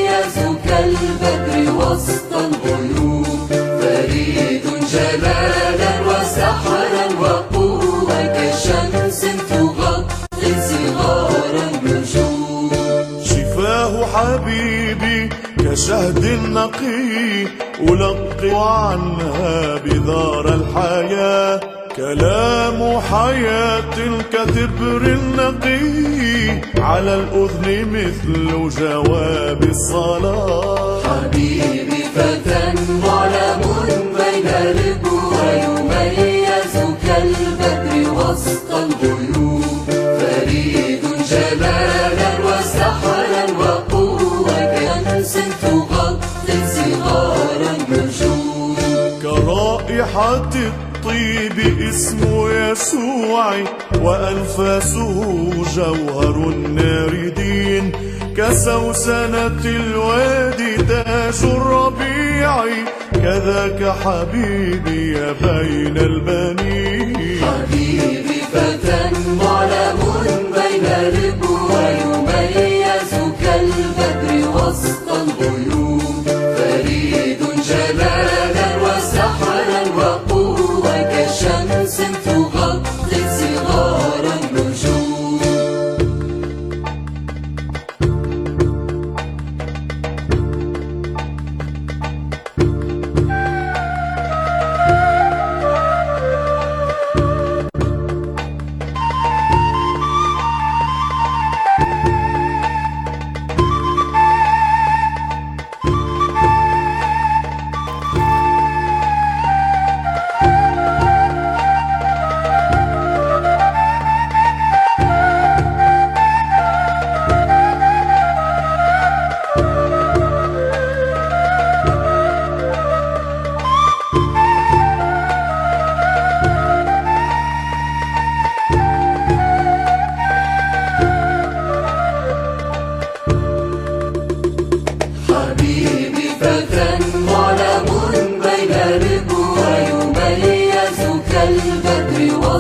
حبيبي 14.22 15.28
كشهد 15.58 16.24
نقي 16.48 17.46
ألقي 17.80 18.50
عنها 18.54 19.76
بذار 19.84 20.54
الحياة. 20.54 21.60
كلام 21.96 23.00
حياة 23.00 23.94
كتبر 24.32 25.18
نقي 25.36 25.90
على 26.78 27.14
الأذن 27.14 27.66
مثل 27.96 28.70
جواب 28.80 29.62
الصلاة. 29.62 31.02
حبيبي 31.02 32.02
فتى 32.14 32.74
معلم 33.04 33.62
بين 34.16 34.48
ربوة 34.78 35.44
يميز 35.64 36.74
كالبدر 37.06 38.12
وسط 38.12 38.70
الغيوم 38.70 39.86
كرائحة 50.12 50.50
الطيب 50.54 51.58
اسم 51.88 52.20
يسوع 52.50 53.54
وأنفاسه 54.02 55.50
جوهر 55.76 56.36
الناردين 56.48 57.92
كسوسنة 58.36 59.64
الوادي 59.64 60.76
تاج 60.76 61.40
الربيع 61.44 62.64
كذاك 63.12 63.94
حبيبي 64.04 65.14
بين 65.42 65.96
البنين. 65.96 67.40
حبيبي 67.44 68.40
فتى 68.52 69.10
معلم 69.40 70.00
بين 70.54 70.86
ربوة 71.24 71.51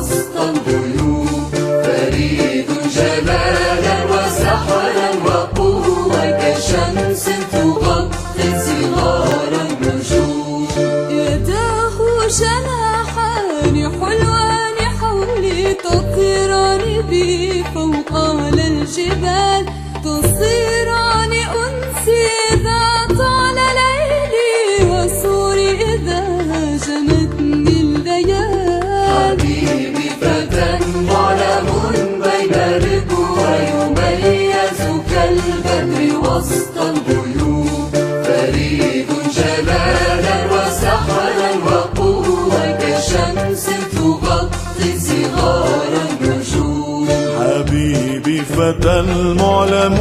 وسط 0.02 0.36
الغيوب 0.36 1.54
فريد 1.84 2.68
جمالا 2.94 3.96
وسحرا 4.10 5.10
وقوة 5.26 6.30
كشمس 6.40 7.24
تغطي 7.52 8.48
صغار 8.66 9.52
النجوم. 9.66 10.68
يداه 11.10 11.96
جناحان 12.38 13.74
حلوان 14.00 14.78
حولي 15.00 15.74
تطيران 15.74 17.02
بي 17.10 17.64
فوق 17.74 18.10
على 18.12 18.66
الجبال. 18.68 19.61
فتى 48.72 49.02
معلم 49.38 49.98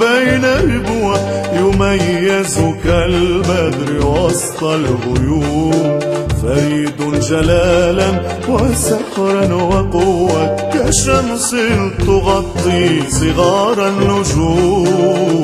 بين 0.00 0.44
ربوة 0.44 1.20
يميز 1.52 2.60
كالبدر 2.84 4.06
وسط 4.06 4.64
الغيوم 4.64 5.98
فريد 6.42 7.20
جلالا 7.20 8.22
وسحرا 8.48 9.54
وقوة 9.54 10.56
كشمس 10.56 11.56
تغطي 12.06 13.10
صغار 13.10 13.88
النجوم. 13.88 15.42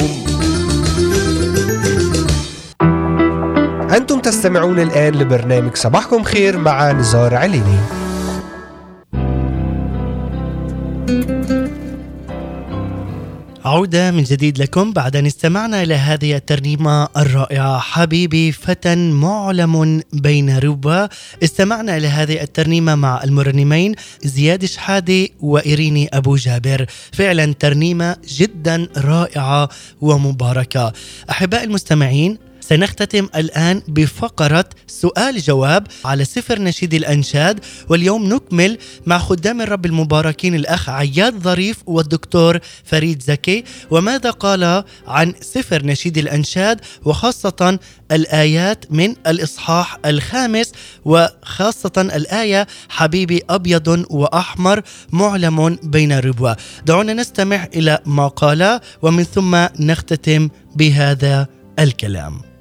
أنتم 3.97 4.21
تستمعون 4.21 4.79
الآن 4.81 5.15
لبرنامج 5.15 5.77
صباحكم 5.77 6.23
خير 6.23 6.59
مع 6.59 6.93
نزار 6.93 7.35
عليني. 7.35 7.79
عودة 13.67 14.11
من 14.11 14.23
جديد 14.23 14.59
لكم 14.59 14.93
بعد 14.93 15.17
أن 15.17 15.27
استمعنا 15.27 15.83
إلى 15.83 15.95
هذه 15.95 16.37
الترنيمة 16.37 17.09
الرائعة. 17.17 17.79
حبيبي 17.79 18.53
فتى 18.53 18.95
معلم 18.97 20.03
بين 20.13 20.59
ربوة 20.59 21.11
استمعنا 21.45 21.97
إلى 21.97 22.07
هذه 22.07 22.43
الترنيمة 22.43 22.95
مع 22.95 23.25
المرنمين 23.25 23.95
زياد 24.25 24.65
شحادة 24.65 25.29
وإيريني 25.41 26.09
أبو 26.13 26.37
جابر. 26.37 26.87
فعلا 27.13 27.55
ترنيمة 27.55 28.17
جدا 28.29 28.89
رائعة 28.97 29.69
ومباركة. 30.01 30.93
أحباء 31.31 31.65
المستمعين 31.65 32.39
سنختتم 32.69 33.29
الآن 33.37 33.83
بفقرة 33.89 34.65
سؤال 34.87 35.39
جواب 35.41 35.87
على 36.05 36.25
سفر 36.25 36.63
نشيد 36.63 36.95
الأنشاد 36.95 37.61
واليوم 37.89 38.35
نكمل 38.35 38.79
مع 39.07 39.19
خدام 39.19 39.61
الرب 39.61 39.87
المباركين 39.87 40.55
الأخ 40.55 40.89
عياد 40.89 41.39
ظريف 41.39 41.77
والدكتور 41.87 42.59
فريد 42.85 43.23
زكي. 43.23 43.65
وماذا 43.91 44.31
قال 44.31 44.85
عن 45.07 45.35
سفر 45.41 45.87
نشيد 45.87 46.19
الأنشاد؟ 46.19 46.81
وخاصة 47.05 47.79
الآيات 48.13 48.93
من 48.93 49.15
الإصحاح 49.27 49.99
الخامس 50.07 50.73
وخاصة 51.05 51.93
الآية 51.97 52.67
حبيبي 52.89 53.43
أبيض 53.51 54.07
وأحمر 54.11 54.83
معلم 55.13 55.79
بين 55.83 56.19
ربوة. 56.19 56.57
دعونا 56.87 57.13
نستمع 57.13 57.69
إلى 57.75 57.99
ما 58.07 58.29
قال 58.29 58.81
ومن 59.03 59.25
ثم 59.25 59.57
نختتم 59.81 60.49
بهذا 60.77 61.47
الكلام. 61.79 62.56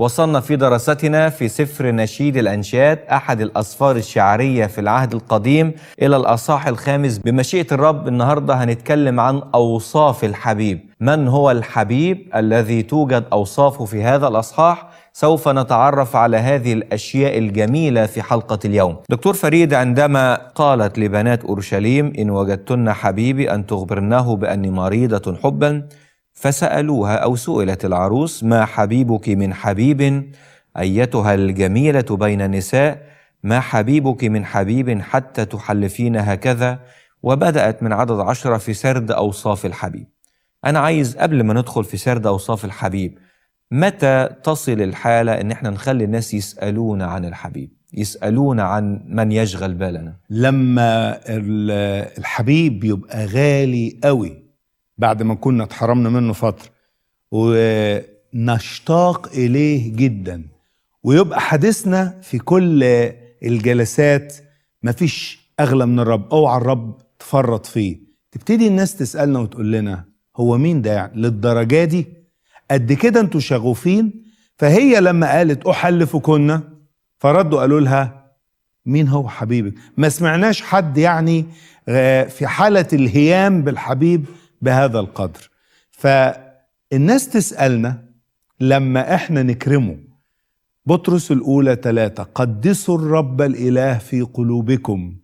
وصلنا 0.00 0.40
في 0.40 0.56
دراستنا 0.56 1.28
في 1.28 1.48
سفر 1.48 1.90
نشيد 1.90 2.36
الأنشاد 2.36 2.98
أحد 3.12 3.40
الأسفار 3.40 3.96
الشعرية 3.96 4.66
في 4.66 4.80
العهد 4.80 5.14
القديم. 5.14 5.72
إلى 6.02 6.16
الأصحاح 6.16 6.66
الخامس 6.66 7.18
بمشيئة 7.18 7.66
الرب 7.72 8.08
النهاردة 8.08 8.54
هنتكلم 8.54 9.20
عن 9.20 9.42
أوصاف 9.54 10.24
الحبيب. 10.24 10.80
من 11.00 11.28
هو 11.28 11.50
الحبيب 11.50 12.28
الذي 12.36 12.82
توجد 12.82 13.24
أوصافه 13.32 13.84
في 13.84 14.02
هذا 14.02 14.28
الأصحاح؟ 14.28 14.88
سوف 15.12 15.48
نتعرف 15.48 16.16
على 16.16 16.36
هذه 16.36 16.72
الأشياء 16.72 17.38
الجميلة 17.38 18.06
في 18.06 18.22
حلقة 18.22 18.58
اليوم. 18.64 18.96
دكتور 19.10 19.34
فريد 19.34 19.74
عندما 19.74 20.34
قالت 20.34 20.98
لبنات 20.98 21.44
أورشليم 21.44 22.12
إن 22.18 22.30
وجدتن 22.30 22.92
حبيبي 22.92 23.50
أن 23.54 23.66
تخبرنه 23.66 24.36
بأني 24.36 24.70
مريضة 24.70 25.36
حبا 25.42 25.88
فسألوها 26.40 27.14
أو 27.16 27.36
سئلت 27.36 27.84
العروس 27.84 28.44
ما 28.44 28.64
حبيبك 28.64 29.28
من 29.28 29.54
حبيب؟ 29.54 30.30
أيتها 30.78 31.34
الجميلة 31.34 32.04
بين 32.10 32.42
النساء 32.42 33.02
ما 33.42 33.60
حبيبك 33.60 34.24
من 34.24 34.44
حبيب 34.44 35.00
حتى 35.00 35.44
تحلفين 35.44 36.16
هكذا؟ 36.16 36.78
وبدأت 37.22 37.82
من 37.82 37.92
عدد 37.92 38.20
عشرة 38.20 38.56
في 38.56 38.74
سرد 38.74 39.10
أوصاف 39.10 39.66
الحبيب. 39.66 40.06
أنا 40.64 40.78
عايز 40.78 41.16
قبل 41.16 41.42
ما 41.42 41.54
ندخل 41.54 41.84
في 41.84 41.96
سرد 41.96 42.26
أوصاف 42.26 42.64
الحبيب 42.64 43.18
متى 43.70 44.28
تصل 44.44 44.72
الحالة 44.80 45.40
إن 45.40 45.50
إحنا 45.50 45.70
نخلي 45.70 46.04
الناس 46.04 46.34
يسألونا 46.34 47.06
عن 47.06 47.24
الحبيب؟ 47.24 47.70
يسألونا 47.94 48.62
عن 48.62 49.00
من 49.08 49.32
يشغل 49.32 49.74
بالنا. 49.74 50.16
لما 50.30 51.18
ال- 51.28 52.08
الحبيب 52.18 52.84
يبقى 52.84 53.26
غالي 53.26 53.98
قوي 54.04 54.47
بعد 54.98 55.22
ما 55.22 55.34
كنا 55.34 55.64
اتحرمنا 55.64 56.08
منه 56.08 56.32
فترة. 56.32 56.68
ونشتاق 58.34 59.28
إليه 59.34 59.96
جدا. 59.96 60.44
ويبقى 61.02 61.40
حديثنا 61.40 62.20
في 62.22 62.38
كل 62.38 62.82
الجلسات 63.42 64.34
مفيش 64.82 65.38
أغلى 65.60 65.86
من 65.86 66.00
الرب. 66.00 66.34
أوعى 66.34 66.56
الرب 66.56 66.98
تفرط 67.18 67.66
فيه. 67.66 67.98
تبتدي 68.32 68.66
الناس 68.68 68.96
تسألنا 68.96 69.38
وتقول 69.38 69.72
لنا 69.72 70.04
هو 70.36 70.58
مين 70.58 70.82
ده 70.82 70.92
يعني؟ 70.92 71.12
للدرجة 71.20 71.84
دي؟ 71.84 72.06
قد 72.70 72.92
كده 72.92 73.20
أنتوا 73.20 73.40
شغوفين؟ 73.40 74.24
فهي 74.58 75.00
لما 75.00 75.30
قالت 75.32 75.66
أحلفكن 75.66 76.60
فردوا 77.18 77.60
قالوا 77.60 77.80
لها 77.80 78.24
مين 78.86 79.08
هو 79.08 79.28
حبيبك؟ 79.28 79.74
ما 79.96 80.08
سمعناش 80.08 80.62
حد 80.62 80.98
يعني 80.98 81.44
آه، 81.88 82.24
في 82.24 82.46
حالة 82.46 82.86
الهيام 82.92 83.62
بالحبيب 83.62 84.24
بهذا 84.62 84.98
القدر. 85.00 85.50
فالناس 85.90 87.28
تسألنا 87.28 88.04
لما 88.60 89.14
إحنا 89.14 89.42
نكرمه. 89.42 89.96
بطرس 90.86 91.32
الأولى 91.32 91.76
ثلاثة 91.82 92.22
قدسوا 92.22 92.98
الرب 92.98 93.42
الإله 93.42 93.98
في 93.98 94.22
قلوبكم. 94.22 95.16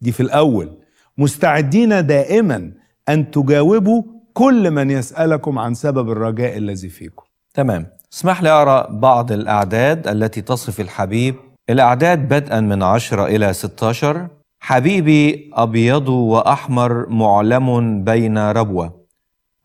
دي 0.00 0.12
في 0.12 0.20
الأول. 0.20 0.78
مستعدين 1.18 2.06
دائما 2.06 2.72
أن 3.08 3.30
تجاوبوا 3.30 4.02
كل 4.32 4.70
من 4.70 4.90
يسألكم 4.90 5.58
عن 5.58 5.74
سبب 5.74 6.10
الرجاء 6.10 6.56
الذي 6.56 6.88
فيكم. 6.88 7.24
تمام. 7.54 7.86
اسمح 8.12 8.42
لي 8.42 8.50
أقرأ 8.50 8.90
بعض 8.90 9.32
الأعداد 9.32 10.08
التي 10.08 10.40
تصف 10.42 10.80
الحبيب. 10.80 11.34
الأعداد 11.70 12.28
بدءا 12.28 12.60
من 12.60 12.82
عشرة 12.82 13.26
إلى 13.26 13.52
16 13.52 14.28
حبيبي 14.64 15.50
أبيض 15.54 16.08
وأحمر 16.08 17.08
معلم 17.08 18.04
بين 18.04 18.38
ربوة. 18.38 19.02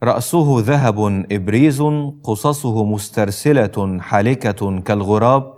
رأسه 0.03 0.55
ذهب 0.59 1.25
إبريز 1.31 1.81
قصصه 2.23 2.85
مسترسلة 2.85 3.97
حالكة 4.01 4.79
كالغراب. 4.79 5.53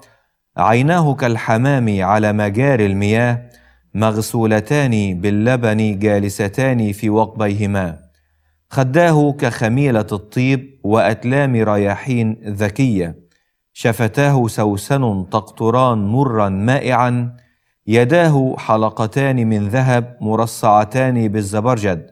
عيناه 0.57 1.13
كالحمام 1.13 2.03
على 2.03 2.33
مجاري 2.33 2.85
المياه. 2.85 3.49
مغسولتان 3.93 5.21
باللبن 5.21 5.99
جالستان 5.99 6.91
في 6.91 7.09
وقبيهما. 7.09 7.99
خداه 8.69 9.31
كخميلة 9.31 10.07
الطيب 10.11 10.79
وأتلام 10.83 11.55
رياحين 11.55 12.37
ذكية. 12.45 13.19
شفتاه 13.73 14.47
سوسن 14.47 15.29
تقطران 15.31 16.07
مرا 16.07 16.49
مائعا. 16.49 17.35
يداه 17.89 18.55
حلقتان 18.57 19.47
من 19.47 19.67
ذهب 19.67 20.17
مرصعتان 20.21 21.27
بالزبرجد 21.27 22.09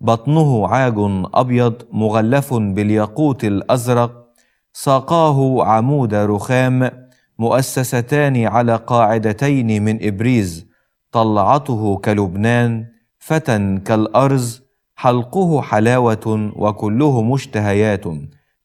بطنه 0.00 0.68
عاج 0.68 0.94
أبيض 1.34 1.82
مغلف 1.92 2.54
بالياقوت 2.54 3.44
الأزرق 3.44 4.26
ساقاه 4.72 5.64
عمود 5.64 6.14
رخام 6.14 6.90
مؤسستان 7.38 8.46
على 8.46 8.76
قاعدتين 8.76 9.84
من 9.84 10.06
إبريز 10.06 10.66
طلعته 11.12 11.96
كلبنان 11.96 12.86
فتى 13.18 13.78
كالأرز 13.84 14.62
حلقه 14.96 15.62
حلاوة 15.62 16.52
وكله 16.56 17.22
مشتهيات 17.22 18.04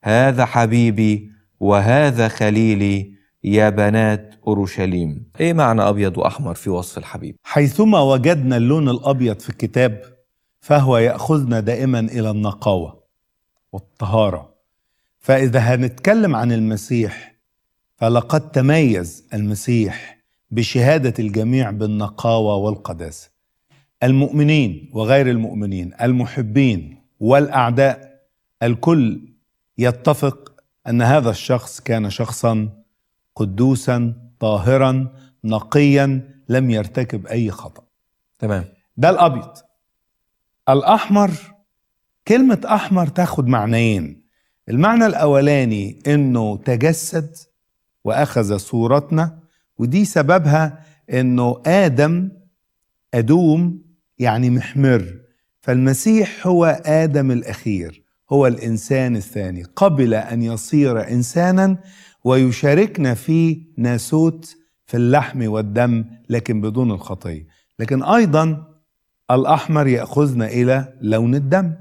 هذا 0.04 0.46
حبيبي 0.46 1.32
وهذا 1.60 2.28
خليلي 2.28 3.21
يا 3.44 3.70
بنات 3.70 4.36
أورشليم. 4.48 5.24
إيه 5.40 5.54
معنى 5.54 5.82
أبيض 5.82 6.18
وأحمر 6.18 6.56
في 6.56 6.70
وصف 6.70 6.98
الحبيب؟ 6.98 7.36
حيثما 7.44 8.00
وجدنا 8.00 8.58
اللون 8.58 8.90
الأبيض 8.90 9.40
في 9.40 9.50
الكتاب 9.50 10.02
فهو 10.60 10.98
يأخذنا 10.98 11.60
دائما 11.60 12.00
إلى 12.00 12.30
النقاوة 12.32 13.04
والطهارة. 13.72 14.54
فإذا 15.20 15.60
هنتكلم 15.60 16.36
عن 16.36 16.52
المسيح 16.52 17.36
فلقد 17.98 18.52
تميز 18.52 19.28
المسيح 19.34 20.18
بشهادة 20.52 21.14
الجميع 21.20 21.72
بالنقاوة 21.72 22.56
والقداسة. 22.56 23.32
المؤمنين 24.04 24.90
وغير 24.94 25.30
المؤمنين 25.30 25.92
المحبين 26.02 27.02
والأعداء 27.20 28.22
الكل 28.64 29.22
يتفق 29.78 30.54
أن 30.88 31.02
هذا 31.02 31.30
الشخص 31.30 31.80
كان 31.82 32.10
شخصا 32.10 32.70
قدوسا 33.36 34.14
طاهرا 34.40 35.12
نقيا 35.44 36.30
لم 36.50 36.72
يرتكب 36.72 37.28
أي 37.28 37.52
خطأ. 37.52 37.84
تمام. 38.40 38.66
ده 38.98 39.10
الأبيض. 39.10 39.52
الأحمر 40.70 41.32
كلمة 42.28 42.62
أحمر 42.66 43.08
تاخد 43.08 43.48
معنيين. 43.48 44.22
المعنى 44.70 45.06
الأولاني 45.06 46.00
إنه 46.08 46.58
تجسد 46.58 47.36
وأخذ 48.04 48.58
صورتنا 48.58 49.40
ودي 49.78 50.06
سببها 50.06 50.86
إنه 51.10 51.62
آدم 51.66 52.32
أدوم 53.14 53.82
يعني 54.20 54.50
محمر. 54.50 55.20
فالمسيح 55.62 56.48
هو 56.48 56.66
آدم 56.86 57.32
الأخير 57.32 58.04
هو 58.32 58.48
الإنسان 58.48 59.16
الثاني. 59.16 59.64
قبل 59.64 60.14
أن 60.14 60.42
يصير 60.44 61.08
انسانا 61.12 61.78
ويشاركنا 62.24 63.14
في 63.14 63.62
ناسوت 63.78 64.56
في 64.86 64.98
اللحم 64.98 65.48
والدم 65.52 66.06
لكن 66.30 66.62
بدون 66.62 66.92
الخطية. 66.92 67.48
لكن 67.80 68.04
أيضا 68.04 68.68
الأحمر 69.32 69.88
يأخذنا 69.88 70.48
إلى 70.48 70.94
لون 71.02 71.36
الدم. 71.36 71.74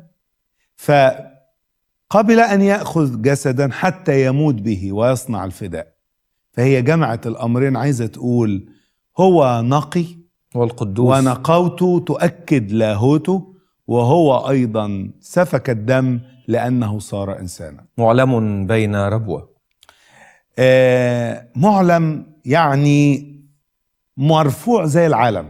فقبل 0.77 2.41
أن 2.41 2.61
يأخذ 2.61 3.23
جسدا 3.23 3.71
حتى 3.73 4.27
يموت 4.27 4.55
به 4.55 4.93
ويصنع 4.93 5.45
الفداء 5.45 5.93
فهي 6.53 6.83
جمعت 6.83 7.27
الأمرين 7.27 7.77
عايزة 7.77 8.07
تقول 8.07 8.69
هو 9.19 9.63
نقي 9.65 10.05
والقدوس. 10.55 11.19
ونقاوته 11.19 11.99
تؤكد 12.07 12.73
لاهوته 12.73 13.55
وهو 13.87 14.49
أيضا 14.51 15.11
سفك 15.21 15.71
الدم 15.71 16.21
لأنه 16.49 16.99
صار 16.99 17.39
إنسانا. 17.39 17.85
معلم 17.99 18.67
بين 18.67 18.97
ربوة. 18.97 19.41
آه 19.41 19.50
معلم 21.57 22.27
يعني 22.45 23.31
مرفوع 24.17 24.87
زي 24.87 25.07
العلم 25.07 25.49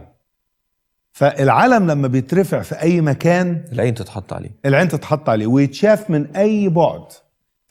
فالعلم 1.11 1.91
لما 1.91 2.07
بيترفع 2.07 2.61
في 2.61 2.81
أي 2.81 3.01
مكان 3.01 3.65
العين 3.71 3.93
تتحط 3.93 4.33
عليه. 4.33 4.49
العين 4.65 4.87
تتحط 4.87 5.29
عليه 5.29 5.47
ويتشاف 5.47 6.09
من 6.09 6.35
أي 6.35 6.69
بعد. 6.69 7.03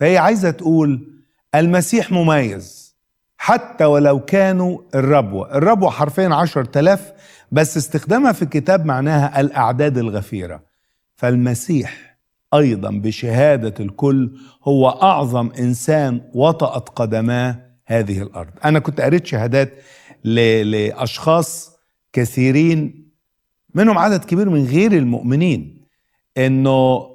فهي 0.01 0.19
عايزة 0.19 0.51
تقول 0.51 1.09
المسيح 1.55 2.13
مميز 2.13 2.97
حتى 3.39 3.85
ولو 3.85 4.21
كانوا 4.21 4.79
الربوة. 4.95 5.55
الربوة 5.55 5.91
حرفيا 5.91 6.29
عشر 6.29 6.65
تلاف 6.65 7.13
بس 7.53 7.77
استخدامها 7.77 8.33
في 8.33 8.43
الكتاب 8.43 8.87
معناها 8.87 9.41
الأعداد 9.41 9.99
الغفيرة. 9.99 10.63
فالمسيح 11.17 12.10
أيضا 12.55 12.91
بشهادة 12.91 13.75
الكل 13.85 14.31
هو 14.65 14.89
أعظم 14.89 15.51
إنسان 15.59 16.21
وطأت 16.35 16.89
قدماه 16.89 17.71
هذه 17.87 18.23
الأرض. 18.23 18.51
أنا 18.65 18.79
كنت 18.79 19.01
قريت 19.01 19.27
شهادات 19.27 19.73
ل- 20.25 20.71
لأشخاص 20.71 21.77
كثيرين 22.13 23.11
منهم 23.75 23.99
عدد 23.99 24.25
كبير 24.25 24.51
من 24.51 24.65
غير 24.65 24.93
المؤمنين 24.93 25.87
إنه 26.39 27.07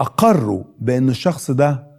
أقروا 0.00 0.64
بأن 0.78 1.08
الشخص 1.08 1.50
ده 1.50 1.90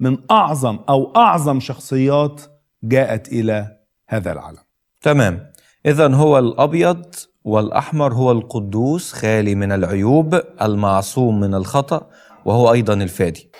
من 0.00 0.18
أعظم 0.30 0.78
أو 0.88 1.12
أعظم 1.16 1.60
شخصيات 1.60 2.40
جاءت 2.82 3.28
إلى 3.28 3.76
هذا 4.08 4.32
العالم. 4.32 4.58
تمام. 5.00 5.50
إذا 5.86 6.14
هو 6.14 6.38
الأبيض 6.38 7.14
والأحمر 7.44 8.14
هو 8.14 8.32
القدوس 8.32 9.12
خالي 9.12 9.54
من 9.54 9.72
العيوب 9.72 10.40
المعصوم 10.62 11.40
من 11.40 11.54
الخطأ 11.54 12.06
وهو 12.44 12.72
أيضا 12.72 12.94
الفادي. 12.94 13.50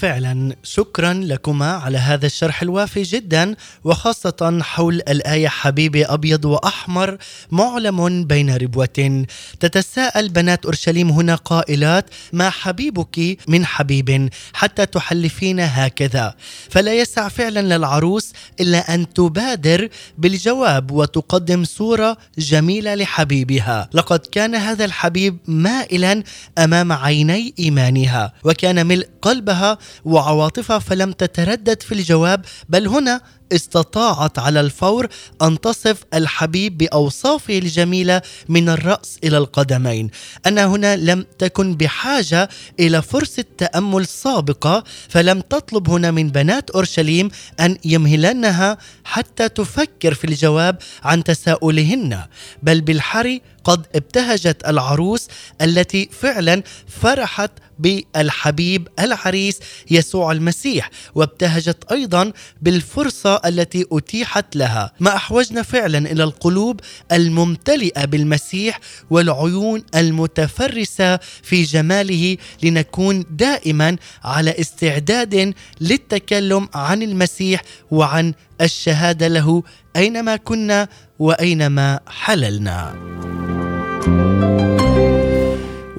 فعلا 0.00 0.56
شكرا 0.62 1.12
لكما 1.12 1.72
على 1.72 1.98
هذا 1.98 2.26
الشرح 2.26 2.62
الوافي 2.62 3.02
جدا 3.02 3.54
وخاصة 3.84 4.58
حول 4.62 4.94
الآية 4.94 5.48
حبيبي 5.48 6.04
أبيض 6.04 6.44
وأحمر 6.44 7.18
معلم 7.50 8.24
بين 8.24 8.56
ربوة. 8.56 9.24
تتساءل 9.60 10.28
بنات 10.28 10.64
أورشليم 10.64 11.10
هنا 11.10 11.34
قائلات 11.34 12.10
ما 12.32 12.50
حبيبك 12.50 13.38
من 13.48 13.66
حبيب 13.66 14.28
حتى 14.52 14.86
تحلفين 14.86 15.60
هكذا؟ 15.60 16.34
فلا 16.70 16.94
يسع 16.94 17.28
فعلا 17.28 17.76
للعروس 17.76 18.32
إلا 18.60 18.94
أن 18.94 19.12
تبادر 19.12 19.88
بالجواب 20.18 20.90
وتقدم 20.90 21.64
صورة 21.64 22.16
جميلة 22.38 22.94
لحبيبها. 22.94 23.88
لقد 23.92 24.18
كان 24.18 24.54
هذا 24.54 24.84
الحبيب 24.84 25.38
مائلا 25.46 26.22
أمام 26.58 26.92
عيني 26.92 27.54
إيمانها 27.58 28.32
وكان 28.44 28.86
ملء 28.86 29.08
قلبها 29.22 29.78
وعواطفها 30.04 30.78
فلم 30.78 31.12
تتردد 31.12 31.82
في 31.82 31.92
الجواب 31.92 32.44
بل 32.68 32.86
هنا 32.88 33.20
استطاعت 33.52 34.38
على 34.38 34.60
الفور 34.60 35.08
أن 35.42 35.60
تصف 35.60 36.02
الحبيب 36.14 36.78
بأوصافه 36.78 37.58
الجميلة 37.58 38.22
من 38.48 38.68
الرأس 38.68 39.18
إلى 39.24 39.38
القدمين. 39.38 40.10
أنا 40.46 40.66
هنا 40.66 40.96
لم 40.96 41.26
تكن 41.38 41.76
بحاجة 41.76 42.48
إلى 42.80 43.02
فرصه 43.02 43.44
تامل 43.58 44.06
سابقة 44.06 44.84
فلم 45.08 45.40
تطلب 45.40 45.90
هنا 45.90 46.10
من 46.10 46.28
بنات 46.28 46.70
أورشليم 46.70 47.30
أن 47.60 47.78
يمهلنها 47.84 48.78
حتى 49.04 49.48
تفكر 49.48 50.14
في 50.14 50.24
الجواب 50.24 50.78
عن 51.02 51.24
تساؤلهن. 51.24 52.24
بل 52.62 52.80
بالحري 52.80 53.42
قد 53.64 53.86
ابتهجت 53.94 54.68
العروس 54.68 55.28
التي 55.62 56.08
فعلا 56.20 56.62
فرحت 56.88 57.50
بالحبيب 57.78 58.88
العريس 59.00 59.58
يسوع 59.90 60.32
المسيح 60.32 60.90
وابتهجت 61.14 61.92
أيضا 61.92 62.32
بالفرصة 62.62 63.35
التي 63.44 63.84
أتيحت 63.92 64.56
لها. 64.56 64.92
ما 65.00 65.16
أحوجنا 65.16 65.62
فعلا 65.62 65.98
إلى 65.98 66.24
القلوب 66.24 66.80
الممتلئة 67.12 68.04
بالمسيح 68.04 68.80
والعيون 69.10 69.82
المتفرسة 69.94 71.16
في 71.42 71.62
جماله 71.62 72.36
لنكون 72.62 73.24
دائما 73.30 73.96
على 74.24 74.60
استعداد 74.60 75.54
للتكلم 75.80 76.68
عن 76.74 77.02
المسيح 77.02 77.62
وعن 77.90 78.34
الشهادة 78.60 79.28
له 79.28 79.62
أينما 79.96 80.36
كنا 80.36 80.88
وأينما 81.18 82.00
حللنا. 82.06 82.94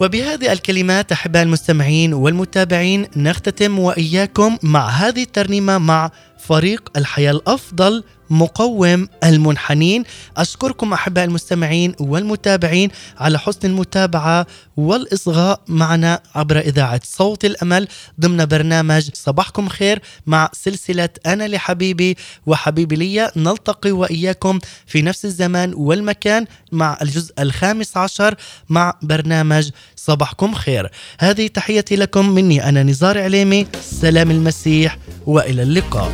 وبهذه 0.01 0.51
الكلمات 0.51 1.11
أحباء 1.11 1.43
المستمعين 1.43 2.13
والمتابعين 2.13 3.07
نختتم 3.15 3.79
وإياكم 3.79 4.57
مع 4.63 4.89
هذه 4.89 5.23
الترنيمة 5.23 5.77
مع 5.77 6.11
فريق 6.37 6.89
الحياة 6.97 7.31
الأفضل 7.31 8.03
مقوم 8.29 9.07
المنحنين. 9.23 10.03
أشكركم 10.37 10.93
أحباء 10.93 11.25
المستمعين 11.25 11.95
والمتابعين 11.99 12.89
على 13.17 13.39
حسن 13.39 13.59
المتابعة 13.63 14.47
والإصغاء 14.77 15.61
معنا 15.67 16.19
عبر 16.35 16.59
إذاعة 16.59 17.01
صوت 17.03 17.45
الأمل 17.45 17.87
ضمن 18.19 18.45
برنامج 18.45 19.09
صباحكم 19.13 19.69
خير 19.69 20.01
مع 20.25 20.49
سلسلة 20.53 21.09
أنا 21.25 21.47
لحبيبي 21.47 22.17
وحبيبي 22.45 22.95
لي 22.95 23.31
نلتقي 23.35 23.91
وإياكم 23.91 24.59
في 24.85 25.01
نفس 25.01 25.25
الزمان 25.25 25.73
والمكان 25.73 26.45
مع 26.71 26.97
الجزء 27.01 27.33
الخامس 27.39 27.97
عشر 27.97 28.35
مع 28.69 28.93
برنامج 29.01 29.69
صباحكم 29.95 30.53
خير. 30.53 30.91
هذه 31.19 31.47
تحيتي 31.47 31.95
لكم 31.95 32.29
مني 32.29 32.69
أنا 32.69 32.83
نزار 32.83 33.21
عليمي. 33.21 33.67
سلام 33.81 34.31
المسيح 34.31 34.97
وإلى 35.25 35.63
اللقاء. 35.63 36.11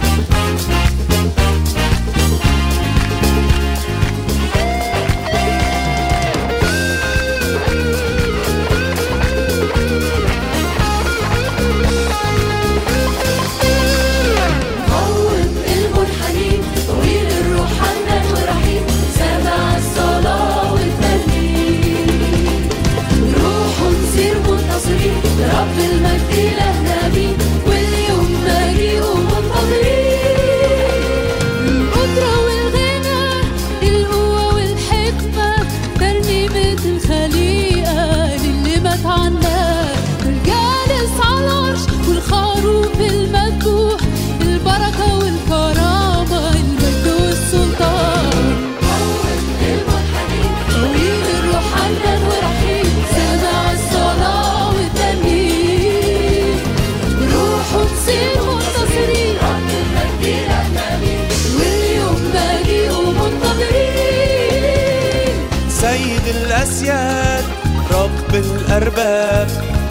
رب 68.73 68.83
الأرباب. 68.83 69.47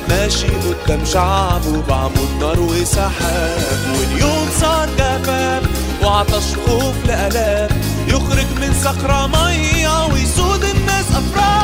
ماشي 0.08 0.46
قدام 0.46 1.04
شعبه 1.04 1.82
بعمود 1.88 2.28
نار 2.40 2.60
وسحاب. 2.60 3.78
واليوم 3.98 4.48
صار 4.60 4.88
جفاف 4.98 5.62
وعطش 6.02 6.54
خوف 6.66 7.06
لآلاف 7.06 7.70
يخرج 8.08 8.46
من 8.60 8.74
صخرة 8.84 9.26
مية 9.26 10.06
ويسود 10.06 10.64
الناس 10.64 11.06
أفراح 11.10 11.61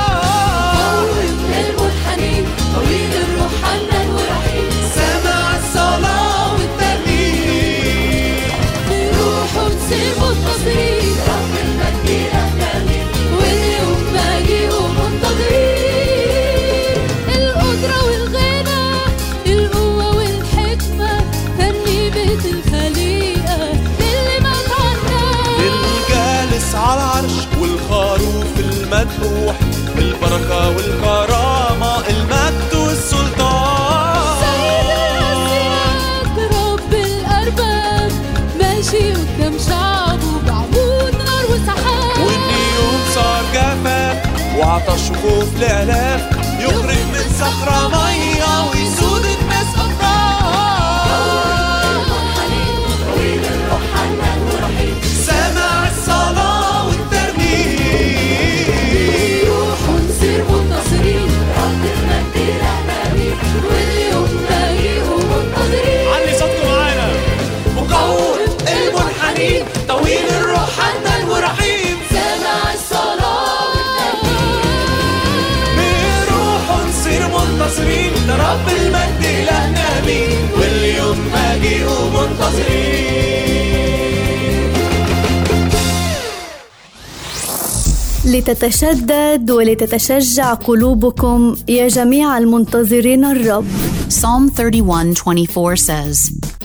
لآلاف 45.61 46.38
لتتشدد 88.25 89.51
ولتتشجع 89.51 90.55
قلوبكم 90.55 91.57
يا 91.69 91.89
جميع 91.89 92.39
المنتظرين 92.39 93.25
الرب 93.25 93.67
Psalm 94.09 94.49
31:24 94.49 95.77
says, 95.77 96.17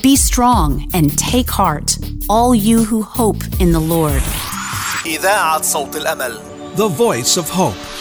"Be 0.01 0.15
strong 0.15 0.69
and 0.97 1.07
take 1.31 1.49
heart, 1.59 1.89
all 2.29 2.51
you 2.55 2.79
who 2.89 2.99
hope 3.19 3.43
in 3.59 3.69
the 3.71 3.84
Lord." 3.95 4.21
إذاعة 5.05 5.61
صوت 5.61 5.95
الأمل 5.95 6.39
The 6.75 6.88
Voice 6.88 7.38
of 7.38 7.49
Hope 7.49 7.92